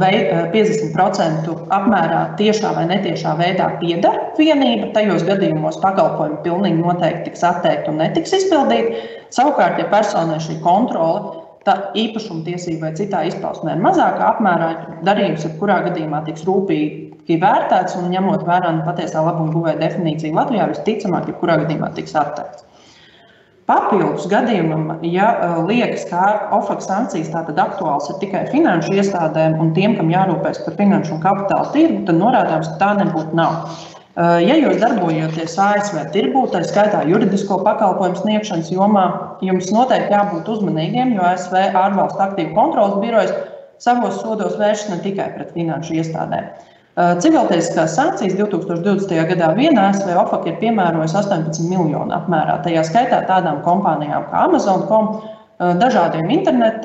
vei, 0.00 0.16
50 0.52 1.52
apmērā 1.72 2.22
tiešā 2.40 2.72
vai 2.76 2.88
netiešā 2.90 3.36
veidā 3.38 3.68
pieder 3.80 4.18
vienība. 4.38 4.90
Tajos 4.96 5.22
gadījumos 5.28 5.78
pakalpojumi 5.84 6.42
pilnīgi 6.44 6.82
noteikti 6.82 7.30
tiks 7.30 7.46
atteikti 7.46 7.92
un 7.92 8.02
netiks 8.02 8.34
izpildīti. 8.40 9.06
Savukārt, 9.32 9.78
ja 9.78 9.86
personai 9.92 10.40
šī 10.42 10.58
kontrole 10.64 11.20
tā 11.36 11.39
īpašumtiesība 11.68 12.88
vai 12.88 12.96
citā 12.96 13.20
izpausmē 13.28 13.76
ir 13.76 13.82
mazākā 13.84 14.30
apmērā, 14.34 14.70
darījums 15.04 15.44
jebkurā 15.44 15.82
gadījumā 15.88 16.22
tiks 16.24 16.46
rūpīgi 16.48 17.36
vērtēts 17.40 17.98
un 18.00 18.08
ņemot 18.14 18.46
vērā 18.48 18.72
nu, 18.78 18.86
patiesā 18.86 19.22
labuma 19.22 19.52
guvēja 19.52 19.78
definīciju 19.82 20.34
Latvijā, 20.34 20.70
visticamāk, 20.72 21.28
jebkurā 21.28 21.60
gadījumā 21.64 21.92
tiks 21.98 22.16
atteikts. 22.16 22.64
Papildus 23.70 24.24
gadījumam, 24.26 24.96
ja 25.06 25.28
liekas, 25.68 26.08
ka 26.10 26.48
OFAC 26.56 26.82
sankcijas 26.82 27.30
tātad 27.30 27.60
aktuāls 27.62 28.08
ir 28.10 28.16
tikai 28.18 28.48
finanšu 28.50 28.96
iestādēm 28.98 29.60
un 29.62 29.70
tiem, 29.76 29.94
kam 30.00 30.10
jārūpēs 30.10 30.64
par 30.64 30.74
finanšu 30.80 31.14
un 31.14 31.22
kapitāla 31.22 31.70
tirgu, 31.76 32.00
tad 32.08 32.18
norādāms, 32.18 32.72
ka 32.72 32.80
tā 32.80 32.90
nebūtu 32.98 33.38
nav. 33.38 33.68
Ja 34.20 34.56
jūs 34.58 34.76
darbojaties 34.82 35.54
ASV 35.56 36.00
tirgū, 36.12 36.42
tā 36.52 36.60
skaitā 36.68 37.06
juridisko 37.08 37.56
pakalpojumu 37.64 38.18
sniegšanas 38.20 38.68
jomā, 38.74 39.04
jums 39.40 39.70
noteikti 39.72 40.12
jābūt 40.12 40.50
uzmanīgiem, 40.56 41.14
jo 41.16 41.24
ASV 41.24 41.54
ārvalstu 41.70 42.20
aktīvu 42.26 42.52
kontrolas 42.58 42.98
birojas 43.00 43.32
savos 43.80 44.18
sodos 44.20 44.58
vēršas 44.60 44.90
ne 44.92 44.98
tikai 45.06 45.30
pret 45.38 45.54
finanšu 45.54 45.96
iestādēm. 46.02 46.50
Civiltiesiskās 47.22 47.94
sankcijas 47.96 48.36
2020. 48.36 49.16
gadā 49.30 49.54
viena 49.56 49.88
ASV 49.88 50.12
OFAC 50.20 50.50
ir 50.50 50.60
piemērojusi 50.60 51.16
18 51.22 51.64
miljonu 51.70 52.12
apmērā, 52.12 52.58
tajā 52.66 52.84
skaitā 52.90 53.22
tādām 53.30 53.62
kompānijām 53.64 54.28
kā 54.28 54.44
Amazon.com, 54.50 55.14
dažādiem 55.80 56.28
internet, 56.34 56.84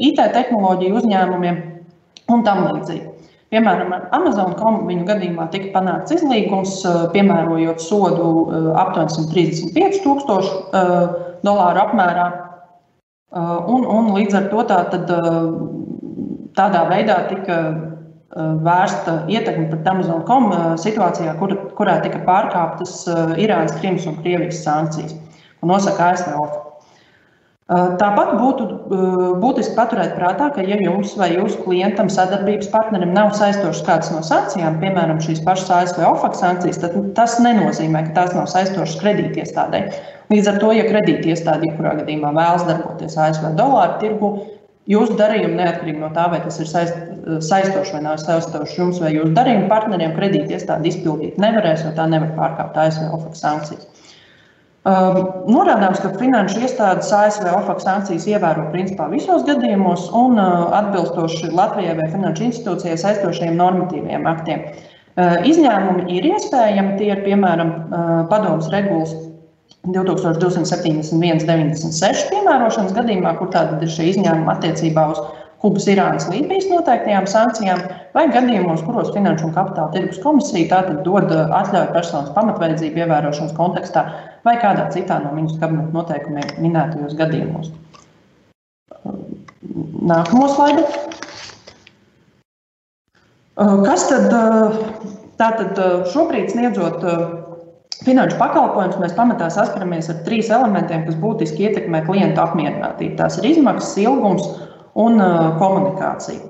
IT 0.00 0.22
tehnoloģiju 0.32 1.02
uzņēmumiem 1.02 1.60
un 2.32 2.46
tam 2.46 2.70
līdzīgi. 2.70 3.19
Piemēram, 3.50 3.90
Amazon.com 4.14 4.84
viņu 4.86 5.04
gadījumā 5.08 5.48
tika 5.50 5.72
panākts 5.74 6.14
izlīgums, 6.14 6.76
eh, 6.86 6.98
piemērojot 7.14 7.82
sodu 7.82 8.28
eh, 8.46 8.68
aptuveni 8.78 9.14
135,000 9.16 10.52
eh, 10.78 11.02
dolāru 11.46 11.84
apmērā. 11.86 12.28
Un, 13.30 13.84
un 13.86 14.08
līdz 14.10 14.34
ar 14.34 14.46
to 14.50 14.62
tā, 14.66 14.76
tad, 14.90 15.10
tādā 16.58 16.80
veidā 16.88 17.14
tika 17.28 17.58
vērsta 18.66 19.14
ietekme 19.30 19.68
pret 19.70 19.86
Amazon.com 19.86 20.48
situācijā, 20.82 21.36
kur, 21.38 21.54
kurā 21.78 22.00
tika 22.02 22.18
pārkāptas 22.26 23.04
Irānas, 23.38 23.76
Krimas 23.78 24.08
un 24.10 24.18
Krievijas 24.18 24.64
sankcijas, 24.66 25.14
ko 25.62 25.70
nosaka 25.70 26.10
ASV 26.10 26.34
OFA. 26.42 26.69
Tāpat 27.70 28.32
būtu 28.34 28.64
būtiski 29.38 29.76
paturēt 29.76 30.16
prātā, 30.16 30.48
ka, 30.56 30.62
ja 30.66 30.74
jums 30.82 31.12
vai 31.14 31.28
jūsu 31.36 31.60
klientam, 31.62 32.08
sadarbības 32.10 32.66
partnerim 32.72 33.12
nav 33.14 33.30
saistošas 33.38 33.84
kādas 33.86 34.08
no 34.10 34.24
sankcijām, 34.26 34.80
piemēram, 34.82 35.20
šīs 35.22 35.44
pašas 35.46 35.70
ASV 35.76 36.00
OFAC 36.08 36.34
sankcijas, 36.40 36.80
tad 36.82 36.96
tas 37.14 37.36
nenozīmē, 37.38 38.08
ka 38.08 38.16
tās 38.16 38.34
nav 38.34 38.48
saistošas 38.50 38.98
kredītiestādē. 39.04 39.84
Līdz 40.34 40.50
ar 40.50 40.58
to, 40.64 40.72
ja 40.74 40.88
kredītiestāde 40.88 41.70
jebkurā 41.70 41.94
gadījumā 42.00 42.34
vēlas 42.34 42.66
darboties 42.66 43.14
ASV 43.28 43.52
dolāru 43.62 44.02
tirgu, 44.02 44.32
jūsu 44.90 45.14
darījumi 45.22 45.62
neatkarīgi 45.62 46.02
no 46.02 46.10
tā, 46.16 46.26
vai 46.34 46.42
tas 46.42 46.58
ir 46.58 46.66
saist, 46.70 46.98
saistošs 47.46 47.94
vai 47.94 48.02
nav 48.08 48.18
saistošs 48.18 48.76
jums 48.82 48.98
vai 48.98 49.14
jūsu 49.14 49.30
darījuma 49.38 49.70
partneriem, 49.70 50.18
kredītiestāde 50.18 50.90
izpildīt 50.90 51.38
nevarēs, 51.38 51.86
jo 51.86 51.94
tā 51.94 52.10
nevar 52.10 52.34
pārkāpt 52.34 52.82
ASV 52.88 53.14
OFAC 53.14 53.38
sankcijas. 53.38 53.99
Um, 54.80 55.16
norādāms, 55.52 55.98
ka 56.00 56.08
finanšu 56.16 56.62
iestādes 56.64 57.10
ASV 57.12 57.50
OFAC 57.52 57.82
sankcijas 57.84 58.24
ievēro 58.32 58.62
principā 58.72 59.10
visos 59.12 59.42
gadījumos 59.44 60.06
un 60.16 60.40
uh, 60.40 60.70
atbilstoši 60.78 61.50
Latvijai 61.52 61.98
vai 61.98 62.06
finanšu 62.08 62.46
institūcijai 62.46 62.96
saistošajiem 63.02 63.58
normatīviem 63.60 64.24
aktiem. 64.30 64.62
Uh, 65.20 65.36
izņēmumi 65.44 66.06
ir 66.16 66.30
iespējami, 66.30 66.94
tie 66.96 67.10
ir 67.12 67.20
piemēram 67.26 67.74
uh, 67.76 68.08
padomus 68.32 68.70
regulas 68.72 69.12
2271, 69.84 71.44
96 71.44 72.30
piemērošanas 72.32 72.96
gadījumā, 72.96 73.34
kur 73.36 73.52
tāda 73.52 73.82
ir 73.84 73.92
šie 73.92 74.14
izņēmumi 74.14 74.48
attiecībā 74.54 75.06
uz 75.12 75.20
Kubas, 75.60 75.84
Irānas, 75.92 76.24
Lībijas 76.32 76.70
noteiktajām 76.70 77.26
sankcijām, 77.28 77.82
vai 78.16 78.22
gadījumos, 78.32 78.80
kuros 78.86 79.10
Finanšu 79.12 79.50
un 79.50 79.52
Kapitāla 79.52 79.92
tirgus 79.92 80.20
komisija 80.22 80.70
tātad 80.70 81.02
dod 81.04 81.28
atļauju 81.28 81.92
personas 81.92 82.30
pamatvajadzību 82.36 83.02
ievērošanas 83.02 83.52
kontekstā 83.58 84.06
vai 84.46 84.54
kādā 84.62 84.86
citā 84.94 85.18
no 85.20 85.34
ministru 85.36 85.60
kabineta 85.60 85.92
noteikumiem 85.98 86.54
minētajos 86.64 87.12
gadījumos. 87.18 87.68
Nākamo 90.00 90.48
slaidu. 90.48 90.86
Kas 93.84 94.06
tad 94.08 94.32
tātad 95.36 95.84
šobrīd 96.14 96.48
sniedzot 96.54 97.04
finanšu 98.06 98.40
pakalpojumus, 98.40 98.96
mēs 99.02 99.12
pamatā 99.12 99.50
saskaramies 99.52 100.08
ar 100.08 100.22
trīs 100.24 100.48
elementiem, 100.48 101.04
kas 101.04 101.20
būtiski 101.20 101.68
ietekmē 101.68 102.00
klientu 102.06 102.40
apmierinātību. 102.40 103.18
Tās 103.20 103.36
ir 103.42 103.50
izmaksas, 103.50 103.98
ilgums 104.00 104.48
un 105.00 105.20
komunikācija. 105.60 106.48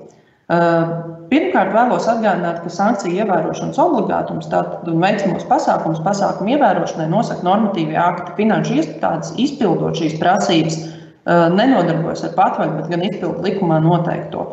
Pirmkārt, 1.31 1.71
vēlos 1.71 2.07
atgādināt, 2.11 2.57
ka 2.59 2.69
sankciju 2.75 3.21
ievērošanas 3.23 3.77
obligātums 3.79 4.49
un 4.51 4.97
veicamos 4.99 5.45
pasākums 5.47 6.01
pasākumu 6.03 6.57
ievērošanai 6.57 7.07
nosaka 7.13 7.45
normatīvie 7.47 7.95
akti. 7.95 8.33
Finanšu 8.41 8.81
iestādes 8.81 9.31
izpildot 9.39 9.95
šīs 9.95 10.17
prasības 10.19 10.75
nenodarbojas 11.55 12.25
ar 12.27 12.35
patvaļu, 12.35 12.77
bet 12.81 12.91
gan 12.91 13.07
izpildu 13.07 13.45
likumā 13.47 13.79
noteikto. 13.85 14.43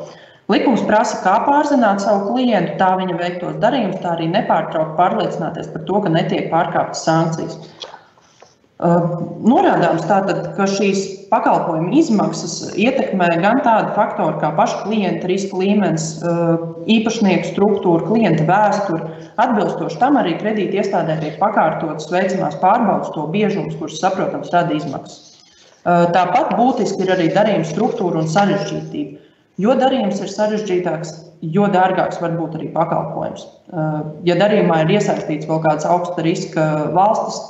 Likums 0.49 0.81
prasa, 0.89 1.19
kā 1.25 1.35
pārzināt 1.45 2.01
savu 2.01 2.31
klientu, 2.31 2.79
tā 2.81 2.95
viņa 2.97 3.19
veiktos 3.19 3.59
darījumus, 3.61 3.99
tā 4.01 4.15
arī 4.15 4.31
nepārtraukti 4.33 4.97
pārliecināties 4.97 5.69
par 5.75 5.83
to, 5.91 5.99
ka 6.05 6.13
netiek 6.15 6.47
pārkāptas 6.53 7.03
sankcijas. 7.05 7.59
Norādāms 8.79 10.05
tātad, 10.07 10.53
ka 10.55 10.67
šīs 10.71 11.01
pakalpojumu 11.33 11.91
izmaksas 11.99 12.77
ietekmē 12.79 13.27
gan 13.43 13.59
tādu 13.65 13.91
faktoru 13.97 14.39
kā 14.39 14.53
paša 14.55 14.85
klienta 14.85 15.27
riska 15.27 15.59
līmenis, 15.59 16.05
īpašnieku 16.87 17.51
struktūra, 17.51 18.07
klienta 18.07 18.47
vēsture. 18.47 19.09
Atbilstoši 19.43 19.99
tam 19.99 20.21
arī 20.21 20.37
kredīti 20.39 20.79
iestādē 20.79 21.19
tiek 21.19 21.41
pakārtotas 21.43 22.07
veicamās 22.13 22.55
pārbaudas, 22.63 23.11
to 23.17 23.27
biežums, 23.35 23.75
kurš, 23.83 23.99
saprotams, 23.99 24.55
rada 24.55 24.79
izmaksas. 24.79 25.35
Tāpat 25.83 26.55
būtiski 26.55 27.03
ir 27.03 27.15
arī 27.17 27.29
darījuma 27.35 27.67
struktūra 27.67 28.23
un 28.23 28.31
sarežģītība. 28.31 29.25
Jo 29.59 29.75
darījums 29.75 30.23
ir 30.23 30.31
sarežģītāks, 30.31 31.15
jo 31.43 31.67
dārgāks 31.75 32.23
var 32.23 32.39
būt 32.39 32.55
arī 32.61 32.71
pakalpojums. 32.79 33.43
Ja 34.23 34.39
darījumā 34.39 34.85
ir 34.85 34.99
iesaistīts 35.01 35.51
vēl 35.51 35.65
kāds 35.67 35.87
augsta 35.89 36.23
riska 36.23 36.67
valstis, 36.95 37.41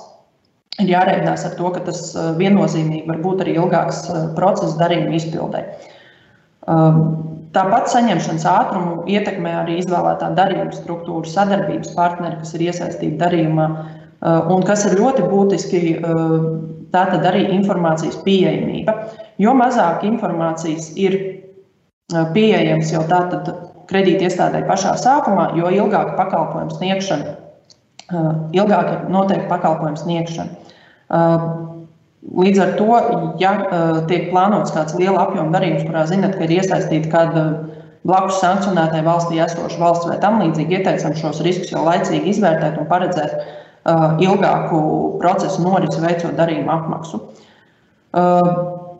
ir 0.82 0.92
jārēķinās 0.92 1.44
ar 1.48 1.54
to, 1.58 1.70
ka 1.74 1.84
tas 1.88 2.00
viennozīmīgi 2.38 3.08
var 3.08 3.22
būt 3.24 3.44
arī 3.44 3.56
ilgāks 3.58 4.04
process 4.38 4.78
darījuma 4.80 5.16
izpildē. 5.18 5.64
Tāpat 7.56 7.88
saņemšanas 7.90 8.44
ātrumu 8.46 9.06
ietekmē 9.08 9.54
arī 9.62 9.78
izvēlētā 9.80 10.28
darījuma 10.36 10.74
struktūra, 10.76 11.24
sadarbības 11.32 11.94
partneri, 11.96 12.36
kas 12.42 12.52
ir 12.54 12.66
iesaistīti 12.68 13.16
darījumā, 13.20 13.66
un 14.52 14.66
kas 14.68 14.84
ir 14.86 14.98
ļoti 15.00 15.24
būtiski, 15.30 15.80
tā 16.92 17.06
tad 17.08 17.26
arī 17.30 17.46
informācijas 17.56 18.20
pieejamība. 18.26 18.94
Jo 19.40 19.56
mazāk 19.56 20.04
informācijas 20.08 20.92
ir 21.00 21.18
pieejams 22.36 22.92
jau 22.92 23.02
tātad 23.08 23.48
kredīti 23.88 24.28
iestādē 24.28 24.62
pašā 24.68 24.94
sākumā, 25.00 25.50
jo 25.56 25.72
ilgāk 25.72 26.14
pakalpojumu 26.20 26.76
sniegšana, 26.76 27.34
ilgāk 28.56 29.08
notiek 29.12 29.48
pakalpojumu 29.48 30.04
sniegšana. 30.04 30.67
Līdz 31.08 32.60
ar 32.60 32.72
to, 32.76 32.88
ja 33.40 33.52
tiek 34.10 34.28
plānots 34.32 34.74
kāds 34.74 34.96
liela 34.98 35.22
apjoma 35.24 35.54
darījums, 35.54 35.86
kurā 35.88 36.04
zinat, 36.10 36.34
ka 36.36 36.44
ir 36.44 36.58
iesaistīta 36.58 37.12
kāda 37.12 37.44
blakus 38.08 38.40
sankcionētai 38.42 39.00
valstī 39.06 39.40
esoša 39.42 39.80
valsts 39.80 40.08
vai 40.10 40.18
tam 40.22 40.42
līdzīgi, 40.42 40.80
ieteicam 40.80 41.16
šos 41.16 41.40
riskus 41.46 41.72
jau 41.72 41.84
laicīgi 41.86 42.34
izvērtēt 42.34 42.76
un 42.80 42.90
paredzēt 42.90 43.38
ilgāku 44.24 44.80
procesu 45.22 45.64
norisi 45.64 46.02
veicot 46.02 46.36
darījumu 46.36 46.72
apmaksu. 46.74 47.22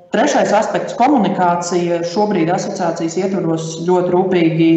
Trešais 0.09 0.53
aspekts- 0.57 0.97
komunikācija. 1.03 2.01
Šobrīd 2.09 2.49
asociācijas 2.55 3.19
ietvaros 3.21 3.67
ļoti 3.85 4.15
rūpīgi 4.15 4.71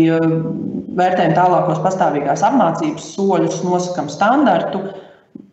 vērtējam 0.98 1.38
tālākos 1.38 1.80
pastāvīgās 1.86 2.44
apmācības 2.44 3.06
soļus, 3.16 3.62
nosakam 3.64 4.10
standartu, 4.12 4.84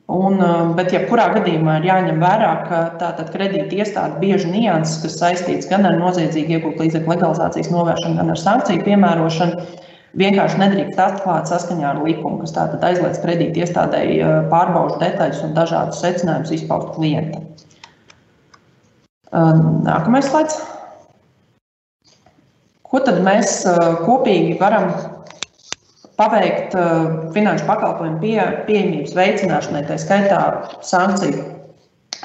Un, 0.08 0.38
um, 0.40 0.70
bet, 0.72 0.88
jebkurā 0.94 1.26
gadījumā 1.34 1.74
ir 1.78 1.86
jāņem 1.90 2.22
vērā, 2.22 2.52
ka 2.64 2.78
tātad 2.96 3.28
kredīta 3.28 3.76
iestāde 3.76 4.16
bieži 4.22 4.48
nianses, 4.48 5.02
kas 5.02 5.18
saistīts 5.20 5.68
gan 5.68 5.84
ar 5.84 5.98
noziedzīgu 6.00 6.54
iegūt 6.56 6.80
līdzekļu 6.80 7.12
legalizācijas 7.12 7.68
novēršanu, 7.74 8.16
gan 8.16 8.32
ar 8.32 8.40
sankciju 8.40 8.86
piemērošanu, 8.86 9.66
vienkārši 10.16 10.62
nedrīkst 10.62 11.02
atklāt 11.04 11.52
saskaņā 11.52 11.90
ar 11.90 12.00
likumu, 12.06 12.40
kas 12.40 12.56
tātad 12.56 12.86
aizliedz 12.88 13.20
kredīta 13.20 13.66
iestādēji 13.66 14.16
uh, 14.22 14.38
pārbaužu 14.48 14.96
detaļas 15.02 15.44
un 15.44 15.52
dažādus 15.58 16.00
secinājumus 16.00 16.56
izpaust 16.56 16.96
klientam. 16.96 17.44
Um, 19.28 19.82
nākamais 19.84 20.32
slaids. 20.32 20.56
Ko 22.88 23.04
tad 23.04 23.20
mēs 23.28 23.60
uh, 23.68 24.00
kopīgi 24.08 24.56
varam 24.56 24.88
paveikt 26.18 26.74
uh, 26.74 27.30
finanšu 27.34 27.66
pakalpojumu 27.68 28.18
pie, 28.22 28.40
pieejamības 28.66 29.14
veicināšanai, 29.14 29.84
tā 29.86 29.98
skaitā 30.02 30.40
sankciju 30.82 31.44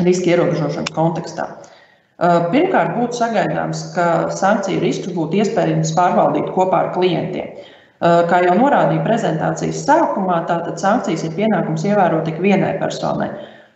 riska 0.04 0.34
ierobežošanas 0.34 0.94
kontekstā. 0.96 1.48
Uh, 2.18 2.50
pirmkārt, 2.54 2.96
būtu 2.98 3.20
sagaidāms, 3.20 3.86
ka 3.96 4.08
sankciju 4.34 4.82
riskus 4.82 5.14
būtu 5.16 5.44
iespējams 5.44 5.94
pārvaldīt 5.98 6.50
kopā 6.56 6.88
ar 6.88 6.94
klientiem. 6.98 7.54
Uh, 7.54 8.24
kā 8.30 8.42
jau 8.48 8.58
norādīja 8.58 9.06
prezentācijas 9.06 9.86
sākumā, 9.86 10.44
tātad 10.50 10.82
sankcijas 10.82 11.28
ir 11.28 11.36
pienākums 11.38 11.86
ievērot 11.86 12.26
tik 12.28 12.42
vienai 12.44 12.76
personai. 12.82 13.30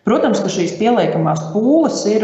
Protams, 0.07 0.39
ka 0.39 0.47
šīs 0.47 0.77
pieliekamās 0.79 1.41
pūles 1.51 1.97
ir, 2.07 2.23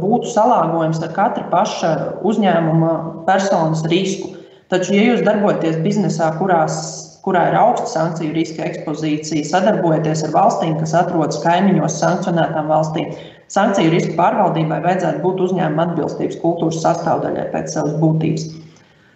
būtu 0.00 0.30
salāgojums 0.32 1.02
ar 1.04 1.10
katra 1.12 1.44
paša 1.52 1.90
uzņēmuma 2.24 2.92
personas 3.26 3.82
risku. 3.92 4.32
Taču, 4.72 4.94
ja 4.96 5.10
jūs 5.10 5.20
darbojaties 5.26 5.76
biznesā, 5.84 6.30
kurās 6.40 6.78
kurā 7.24 7.48
ir 7.50 7.56
augsta 7.58 7.88
sankciju 7.92 8.34
riska 8.36 8.64
ekspozīcija, 8.66 9.46
sadarbojoties 9.48 10.24
ar 10.28 10.32
valstīm, 10.36 10.76
kas 10.80 10.94
atrodas 10.96 11.40
kaimiņos 11.42 11.98
sankcionētām 12.02 12.70
valstīm. 12.70 13.12
Sankciju 13.52 13.92
riska 13.94 14.14
pārvaldībai 14.18 14.80
vajadzētu 14.84 15.22
būt 15.24 15.44
uzņēmuma 15.46 15.86
atbilstības 15.88 16.40
kultūras 16.42 16.82
sastāvdaļai 16.84 17.46
pēc 17.54 17.72
savas 17.74 17.94
būtības. 18.02 18.48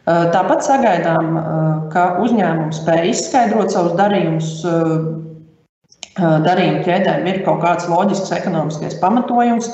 Tāpat 0.07 0.65
sagaidām, 0.67 1.37
ka 1.93 2.07
uzņēmums 2.25 2.81
spēj 2.81 3.13
izskaidrot 3.13 3.71
savus 3.71 3.95
darījumus, 4.01 4.49
darījumu 6.19 6.83
ķēdēm 6.89 7.29
ir 7.31 7.43
kaut 7.47 7.63
kāds 7.63 7.87
loģisks 7.93 8.33
ekonomiskais 8.41 8.99
pamatojums, 9.05 9.71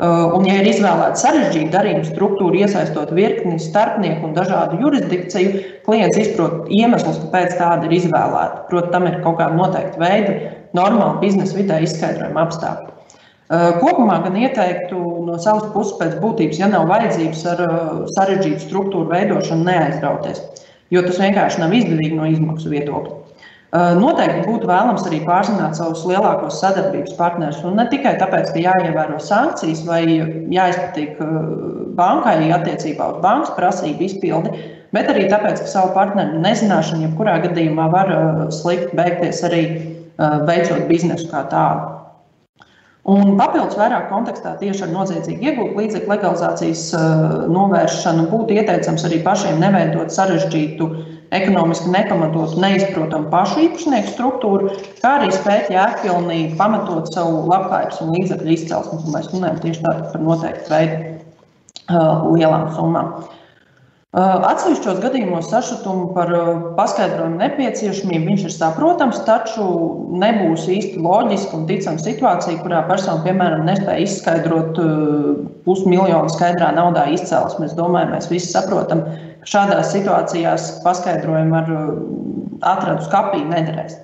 un, 0.00 0.46
ja 0.48 0.60
ir 0.60 0.68
izvēlēta 0.70 1.18
sarežģīta 1.20 1.74
darījuma 1.74 2.06
struktūra, 2.08 2.62
iesaistot 2.64 3.10
virkni 3.16 3.58
starpnieku 3.60 4.30
un 4.30 4.36
dažādu 4.36 4.78
jurisdikciju, 4.80 5.64
klients 5.84 6.20
izprot 6.22 6.70
iemeslus, 6.72 7.18
kāpēc 7.26 7.58
tāda 7.58 7.88
ir 7.88 7.98
izvēlēta. 7.98 8.64
Protams, 8.70 8.94
tam 8.94 9.08
ir 9.10 9.18
kaut 9.26 9.36
kāda 9.42 9.58
noteikta 9.58 10.00
veida, 10.00 10.38
normāla 10.76 11.20
biznesa 11.20 11.58
vidē 11.58 11.82
izskaidrojuma 11.84 12.46
apstākļi. 12.46 12.88
Uh, 13.50 13.80
kopumā 13.82 14.20
gan 14.22 14.36
ieteiktu 14.38 14.98
no 15.26 15.36
savas 15.42 15.72
puses 15.74 15.96
pēc 15.98 16.12
būtības, 16.22 16.60
ja 16.62 16.68
nav 16.70 16.84
vajadzības 16.86 17.40
ar 17.50 17.62
uh, 17.64 17.88
sarežģītu 18.14 18.62
struktūru 18.68 19.10
veidošanu, 19.10 19.66
neaizrauties, 19.66 20.38
jo 20.94 21.02
tas 21.02 21.18
vienkārši 21.18 21.64
nav 21.64 21.74
izdevīgi 21.74 22.14
no 22.14 22.28
izmaksu 22.30 22.70
viedokļa. 22.70 23.16
Eh, 23.70 23.92
noteikti 23.94 24.48
būtu 24.48 24.66
vēlams 24.66 25.04
arī 25.06 25.20
pārzināt 25.22 25.76
savus 25.78 26.00
lielākos 26.08 26.56
sadarbības 26.58 27.12
partnerus. 27.14 27.60
Un 27.62 27.76
ne 27.78 27.84
tikai 27.92 28.16
tāpēc, 28.18 28.48
ka 28.50 28.62
jāievēro 28.64 29.20
sankcijas 29.22 29.84
vai 29.86 30.00
jāizpatīk 30.50 31.20
eh, 31.22 31.36
bankai 31.94 32.48
attiecībā 32.56 33.06
uz 33.12 33.20
bankas 33.22 33.52
prasību 33.54 34.02
izpildi, 34.08 34.64
bet 34.90 35.12
arī 35.12 35.28
tāpēc, 35.30 35.62
ka 35.62 35.70
savu 35.70 35.92
partneru 35.94 36.42
nezināšana 36.42 37.06
jebkurā 37.06 37.36
gadījumā 37.46 37.86
var 37.94 38.10
eh, 38.16 38.42
slikti 38.58 38.98
beigties 38.98 39.44
arī 39.46 39.62
veicot 40.20 40.82
biznesu 40.84 41.30
kā 41.30 41.46
tādu. 41.48 41.94
Un 43.08 43.38
papildus 43.38 43.78
vairāk 43.78 44.10
kontekstā 44.10 44.56
tieši 44.60 44.82
ar 44.84 44.90
noziedzīgu 44.92 45.46
iegūtu 45.46 45.78
līdzekļu 45.78 46.10
legalizācijas 46.10 46.82
novēršanu 47.48 48.26
būtu 48.28 48.58
ieteicams 48.58 49.06
arī 49.08 49.22
pašiem 49.24 49.62
neveidot 49.62 50.12
sarežģītu 50.12 50.90
uh, 50.90 51.09
ekonomiski 51.30 51.90
nepamatotu, 51.94 52.58
neizprotamu 52.62 53.30
pašu 53.30 53.64
īpašnieku 53.66 54.14
struktūru, 54.14 54.70
kā 55.00 55.16
arī 55.20 55.30
spēt 55.34 55.70
jēgpilnīgi 55.74 56.56
pamatot 56.58 57.10
savu 57.14 57.44
labklājības 57.50 58.00
un 58.04 58.14
līdzekļu 58.16 58.54
izcelsmi. 58.56 59.02
Mēs 59.14 59.30
runājam 59.34 59.60
tieši 59.64 59.84
tādu 59.86 60.08
par 60.12 60.24
noteiktu 60.26 60.72
veidu 60.74 60.96
uh, 61.04 62.32
lielām 62.34 62.72
summām. 62.74 63.12
Uh, 64.10 64.42
atsevišķos 64.42 64.96
gadījumos 65.04 65.52
sašutumu 65.52 66.08
par 66.16 66.32
uh, 66.34 66.48
paskaidrojumu 66.74 67.38
nepieciešamību 67.44 68.32
viņš 68.32 68.46
ir 68.48 68.54
saprotams, 68.56 69.20
taču 69.22 69.66
nebūs 70.18 70.64
īsti 70.66 70.98
loģiski 71.04 71.54
un 71.54 71.68
ticama 71.68 72.02
situācija, 72.02 72.58
kurā 72.64 72.82
persona, 72.90 73.22
piemēram, 73.22 73.62
nespēja 73.70 74.02
izskaidrot 74.08 74.82
pusmiljonu 75.62 76.32
skaidrā 76.34 76.72
naudā 76.74 77.06
izcelsmi. 77.14 77.68
Es 77.70 77.78
domāju, 77.78 78.10
mēs 78.16 78.26
visi 78.32 78.50
saprotam, 78.50 79.06
šādās 79.48 79.92
situācijās 79.94 80.68
paskaidrojumi 80.84 81.58
ar 81.58 81.74
atradu 82.74 83.06
skapī 83.06 83.42
nederēs. 83.48 83.98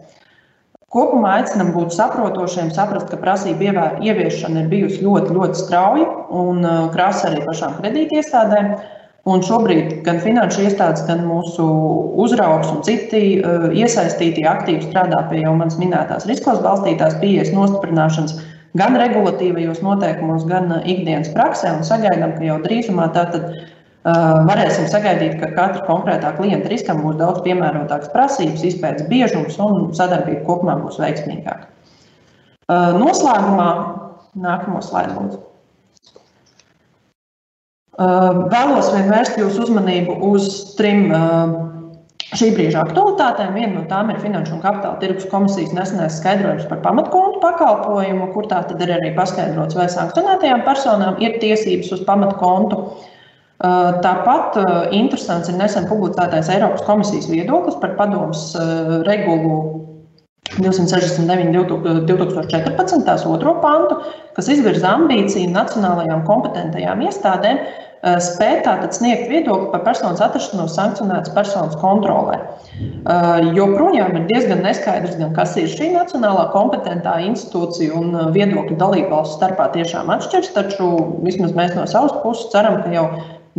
Kopumā 0.96 1.40
aicinām 1.40 1.72
būt 1.74 1.92
saprotošiem, 1.92 2.70
saprast, 2.72 3.10
ka 3.10 3.18
prasība 3.20 3.90
ieviešana 4.00 4.62
ir 4.62 4.68
bijusi 4.70 5.02
ļoti, 5.04 5.34
ļoti 5.34 5.58
strauja 5.60 6.06
un 6.30 6.62
krasa 6.94 7.32
arī 7.32 7.42
pašām 7.44 7.80
kredītiestādēm. 7.80 8.76
Un 9.26 9.40
šobrīd 9.42 10.04
gan 10.06 10.20
finanšu 10.22 10.68
iestādes, 10.68 11.02
gan 11.08 11.24
mūsu 11.26 11.64
uzraugs 12.22 12.68
un 12.70 12.84
citi 12.86 13.40
iesaistītie 13.74 14.44
aktīvi 14.46 14.86
strādā 14.86 15.24
pie 15.32 15.40
jau 15.40 15.56
manas 15.58 15.80
minētās 15.80 16.28
riskos 16.30 16.62
balstītās 16.62 17.18
pieejas 17.18 17.50
nostiprināšanas 17.50 18.36
gan 18.78 18.94
regulatīvajos 19.00 19.82
noteikumos, 19.82 20.46
gan 20.46 20.70
ikdienas 20.84 21.32
praksē. 21.34 21.74
Sagaidām, 21.88 22.36
ka 22.38 22.46
jau 22.46 22.60
drīzumā 22.62 23.10
tātad 23.16 23.50
varēsim 24.06 24.86
sagaidīt, 24.90 25.38
ka 25.40 25.50
katra 25.56 25.82
konkrētā 25.86 26.30
klienta 26.36 26.70
riskam 26.70 27.02
būs 27.02 27.18
daudz 27.18 27.42
piemērotākas 27.46 28.12
prasības, 28.12 28.62
izpētes 28.68 29.08
biežums 29.10 29.58
un 29.62 29.90
sadarbība 29.96 30.44
kopumā 30.46 30.76
būs 30.84 31.00
veiksmīgāka. 31.02 31.66
Noslēgumā 33.00 33.70
nākamo 34.38 34.82
slaidu 34.82 35.18
lūdzu. 35.18 35.42
Vēlos 38.52 38.90
vien 38.92 39.08
vērst 39.08 39.38
jūsu 39.40 39.64
uzmanību 39.64 40.18
uz 40.28 40.50
trim 40.76 41.08
šī 42.36 42.50
brīža 42.52 42.82
aktualitātēm. 42.84 43.54
Viena 43.56 43.72
no 43.78 43.84
tām 43.88 44.10
ir 44.12 44.20
Finanšu 44.20 44.58
un 44.58 44.62
Kapitāla 44.62 45.00
tirgus 45.00 45.26
komisijas 45.30 45.72
nesenais 45.74 46.18
skaidrojums 46.20 46.66
par 46.68 46.82
pamatkontu 46.84 47.40
pakalpojumu, 47.40 48.28
kur 48.34 48.50
tā 48.50 48.60
tad 48.68 48.82
ir 48.84 48.92
arī 48.98 49.14
paskaidrots, 49.16 49.78
vai 49.78 49.88
sankcionētajām 49.90 50.66
personām 50.66 51.22
ir 51.24 51.38
tiesības 51.42 51.94
uz 51.96 52.04
pamatkontu. 52.06 52.82
Uh, 52.82 53.12
Tāpat 53.56 54.58
interesants 54.92 55.48
ir 55.48 55.56
nesen 55.56 55.88
publicētais 55.88 56.50
Eiropas 56.52 56.84
komisijas 56.84 57.30
viedoklis 57.32 57.78
par 57.80 57.96
padomus 57.96 58.50
regulu 59.08 59.60
269, 60.60 61.50
2014. 62.06 63.26
otro 63.26 63.56
pantu, 63.64 63.96
kas 64.36 64.50
izvirza 64.52 64.92
ambīciju 64.94 65.50
nacionālajām 65.54 66.22
kompetentajām 66.28 67.02
iestādēm 67.08 67.64
spēt 68.22 68.60
tātad 68.66 68.94
sniegt 68.94 69.26
viedokli 69.30 69.70
par 69.72 69.82
personas 69.86 70.20
atrašanos 70.22 70.76
sankcionētas 70.76 71.32
personas 71.34 71.74
kontrolē. 71.80 72.38
Joprojām 73.56 74.18
ir 74.20 74.28
diezgan 74.28 74.62
neskaidrs, 74.62 75.16
gan 75.18 75.32
kas 75.34 75.56
ir 75.58 75.70
šī 75.72 75.90
nacionālā 75.96 76.46
kompetentā 76.52 77.16
institūcija 77.24 77.96
un 77.96 78.14
viedokļu 78.36 78.76
dalībvalstu 78.78 79.40
starpā 79.40 79.70
tiešām 79.74 80.12
atšķirs, 80.14 80.52
taču 80.54 80.92
vismaz 81.24 81.56
mēs 81.56 81.74
no 81.74 81.88
savas 81.90 82.14
puses 82.22 82.52
ceram, 82.52 82.82
ka 82.84 82.94
jau 82.94 83.08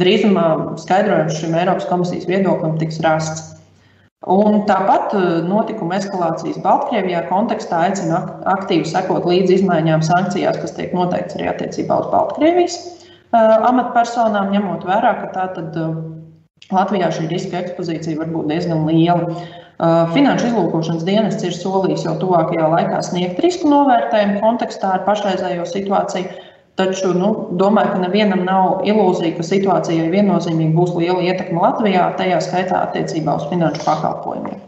drīzumā 0.02 0.48
skaidrojums 0.82 1.40
šim 1.42 1.56
Eiropas 1.58 1.88
komisijas 1.90 2.28
viedoklim 2.30 2.78
tiks 2.82 3.00
rasts. 3.06 3.54
Un 4.28 4.64
tāpat 4.68 5.14
uh, 5.14 5.26
notikuma 5.46 6.00
eskalācijas 6.00 6.58
Baltkrievijā 6.64 7.22
kontekstā 7.30 7.84
aicina 7.88 8.24
aktīvi 8.58 8.88
sekot 8.90 9.28
līdzi 9.30 9.60
izmaiņām 9.60 10.04
sankcijās, 10.04 10.58
kas 10.64 10.74
tiek 10.76 10.96
noteikts 10.98 11.38
arī 11.38 11.52
attiecībā 11.52 12.00
uz 12.02 12.10
Baltkrievijas 12.12 12.80
uh, 12.82 13.68
amatpersonām, 13.70 14.50
ņemot 14.56 14.88
vērā, 14.90 15.14
ka 15.22 15.30
tā 15.36 15.46
tad 15.60 15.78
uh, 15.80 15.94
Latvijā 16.74 17.12
šī 17.14 17.30
riska 17.32 17.62
ekspozīcija 17.62 18.18
var 18.20 18.34
būt 18.34 18.52
diezgan 18.52 18.84
liela. 18.90 19.38
Finanšu 19.78 20.48
izlūkošanas 20.50 21.04
dienests 21.06 21.46
ir 21.46 21.54
solījis 21.54 22.08
jau 22.08 22.16
tuvākajā 22.18 22.66
laikā 22.72 23.02
sniegt 23.06 23.38
risku 23.44 23.70
novērtējumu 23.70 24.40
kontekstā 24.42 24.96
ar 24.96 25.04
pašreizējo 25.06 25.68
situāciju, 25.70 26.32
Taču 26.78 27.10
nu, 27.18 27.32
domāju, 27.58 27.96
ka 27.96 28.00
nevienam 28.04 28.44
nav 28.46 28.84
ilūzija, 28.86 29.34
ka 29.40 29.46
situācijai 29.46 30.12
viennozīmīgi 30.14 30.76
būs 30.78 30.94
liela 30.94 31.24
ietekme 31.26 31.64
Latvijā, 31.64 32.12
tajā 32.20 32.38
skaitā 32.46 32.84
attiecībā 32.86 33.34
uz 33.40 33.48
finanšu 33.50 33.82
pakalpojumiem. 33.82 34.60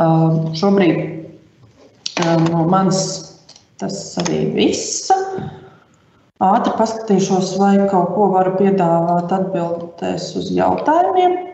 Uh, 0.00 0.50
šobrīd 0.58 0.98
uh, 0.98 2.48
no 2.48 2.64
manis 2.70 3.04
tas 3.78 4.00
arī 4.22 4.42
viss. 4.56 5.06
Ātri 6.40 6.72
paskatīšos, 6.78 7.54
vai 7.60 7.76
kaut 7.92 8.14
ko 8.16 8.30
varu 8.34 8.56
piedāvāt 8.58 9.30
atbildēs 9.36 10.30
uz 10.40 10.50
jautājumiem. 10.56 11.49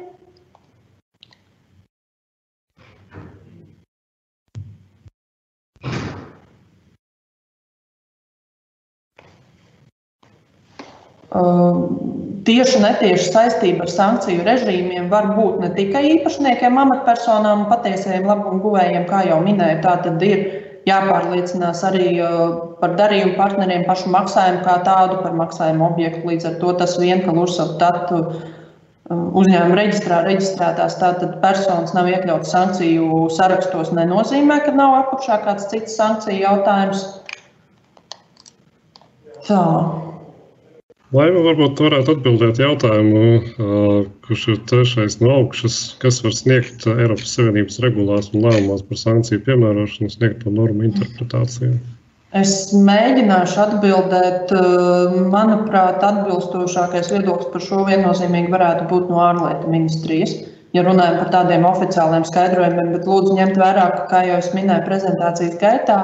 Tieši 12.47 12.79
netieši 12.79 13.33
saistība 13.33 13.83
ar 13.83 13.91
sankciju 13.91 14.45
režīmiem 14.47 15.09
var 15.11 15.33
būt 15.35 15.65
ne 15.65 15.71
tikai 15.75 16.05
īpašniekiem, 16.13 16.79
amatpersonām 16.79 17.65
patiesajiem 17.73 18.29
labumu 18.31 18.63
guvējiem, 18.63 19.09
kā 19.11 19.25
jau 19.27 19.41
minēju. 19.43 19.81
Tā 19.83 19.97
tad 20.05 20.23
ir 20.23 20.45
jāpārliecinās 20.87 21.83
arī 21.89 22.13
par 22.79 22.95
darījumu 23.01 23.35
partneriem 23.41 23.83
pašu 23.89 24.13
maksājumu 24.15 24.63
kā 24.63 24.77
tādu, 24.87 25.19
par 25.25 25.35
maksājumu 25.41 25.89
objektu. 25.89 26.23
Līdz 26.31 26.53
ar 26.53 26.61
to 26.63 26.77
tas 26.85 26.95
vien, 27.03 27.25
ka 27.27 27.35
Lursovtatu 27.35 28.23
uzņēmuma 29.11 29.79
reģistrā 29.79 30.23
reģistrētās 30.27 30.99
tātad 31.03 31.37
personas 31.43 31.95
nav 31.99 32.09
iekļautas 32.11 32.55
sankciju 32.55 33.27
sarakstos, 33.35 33.93
nenozīmē, 33.95 34.63
ka 34.67 34.75
nav 34.75 34.99
apakšā 35.03 35.43
kāds 35.45 35.69
cits 35.71 35.99
sankciju 35.99 36.43
jautājums. 36.47 37.07
Tā. 39.47 39.63
Lai 41.15 41.29
varbūt 41.31 41.79
varētu 41.79 42.17
atbildēt 42.17 42.59
jautājumu, 42.59 43.21
kurš 44.27 44.47
ir 44.51 44.57
trešais 44.67 45.21
no 45.21 45.37
augšas, 45.37 45.77
kas 46.03 46.19
var 46.25 46.35
sniegt 46.35 46.87
Eiropas 46.91 47.37
Savienības 47.37 47.79
regulās 47.85 48.33
un 48.35 48.43
lēmumos 48.43 48.83
par 48.89 48.99
sankciju 48.99 49.45
piemērošanu, 49.47 50.11
sniegt 50.11 50.43
to 50.43 50.51
normu 50.51 50.89
interpretāciju. 50.89 51.77
Es 52.35 52.57
mēģināšu 52.75 53.61
atbildēt. 53.63 54.51
Manuprāt, 55.31 56.03
atbilstošākais 56.03 57.13
viedoklis 57.15 57.53
par 57.55 57.65
šo 57.69 57.87
viennozīmīgi 57.87 58.51
varētu 58.53 58.89
būt 58.91 59.07
no 59.13 59.23
ārlietu 59.29 59.71
ministrijas. 59.71 60.35
Ja 60.75 60.83
runājam 60.85 61.21
par 61.23 61.31
tādiem 61.33 61.65
oficiāliem 61.71 62.27
skaidrojumiem, 62.27 62.91
bet 62.97 63.07
lūdzu 63.09 63.39
ņemt 63.39 63.63
vērā, 63.63 63.87
ka, 63.95 64.09
kā 64.11 64.25
jau 64.27 64.41
es 64.43 64.51
minēju 64.59 64.85
prezentācijas 64.91 65.55
gaitā, 65.63 66.01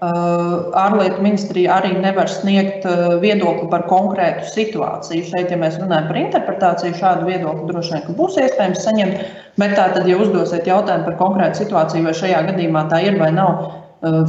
ārlietu 0.00 1.20
ministrija 1.20 1.74
arī 1.76 1.90
nevar 2.00 2.28
sniegt 2.32 2.86
viedokli 3.20 3.66
par 3.72 3.84
konkrētu 3.90 4.48
situāciju. 4.54 5.26
Šeit, 5.28 5.50
ja 5.52 5.58
mēs 5.60 5.76
runājam 5.80 6.08
par 6.08 6.20
interpretāciju, 6.22 6.96
šādu 6.96 7.28
viedokli 7.28 7.68
droši 7.68 7.98
vien 7.98 8.16
būs 8.16 8.38
iespējams 8.40 8.84
saņemt. 8.86 9.20
Bet 9.60 9.76
tātad, 9.76 10.08
ja 10.08 10.16
uzdosiet 10.16 10.70
jautājumu 10.70 11.10
par 11.10 11.18
konkrētu 11.20 11.64
situāciju, 11.64 12.06
vai 12.08 12.16
šajā 12.16 12.40
gadījumā 12.48 12.86
tā 12.88 13.02
ir 13.04 13.20
vai 13.20 13.28
nav 13.36 13.76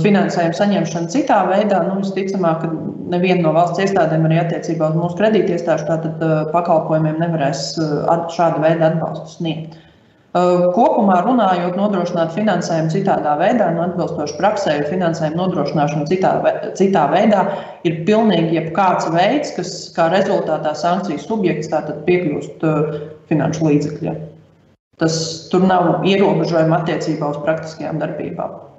finansējuma 0.04 0.58
saņemšana 0.58 1.12
citā 1.14 1.38
veidā, 1.48 1.78
nu, 1.88 2.02
visticamāk, 2.02 2.66
ka 2.66 2.72
neviena 3.14 3.46
no 3.46 3.54
valsts 3.56 3.80
iestādēm 3.86 4.26
arī 4.28 4.42
attiecībā 4.42 4.90
uz 4.92 4.98
mūsu 5.00 5.22
kredītiestāžu 5.22 5.88
pakalpojumiem 6.52 7.22
nevarēs 7.24 7.64
šāda 8.36 8.60
veida 8.60 8.92
atbalstu 8.92 9.38
sniegt. 9.38 9.80
Kopumā 10.32 11.18
runājot, 11.26 11.76
nodrošināt 11.76 12.32
finansējumu 12.32 12.94
citādā 12.94 13.34
veidā, 13.36 13.68
no 13.76 13.84
atbilstoši 13.84 14.38
praksē, 14.38 14.78
jo 14.78 14.86
finansējuma 14.88 15.36
nodrošināšana 15.42 16.08
citā, 16.08 16.32
citā 16.80 17.04
veidā 17.12 17.42
ir 17.84 17.98
pilnīgi 18.08 18.56
jebkāds 18.56 19.10
veids, 19.12 19.52
kas 19.58 19.74
kā 19.98 20.08
rezultātā 20.14 20.72
sankcijas 20.80 21.28
subjekts 21.28 21.74
piekļūst 22.08 22.64
finanšu 23.28 23.68
līdzekļiem. 23.68 24.24
Tas 25.04 25.20
tur 25.52 25.68
nav 25.68 26.08
ierobežojumi 26.08 26.78
attiecībā 26.80 27.34
uz 27.34 27.44
praktiskajām 27.44 28.00
darbībām. 28.00 28.71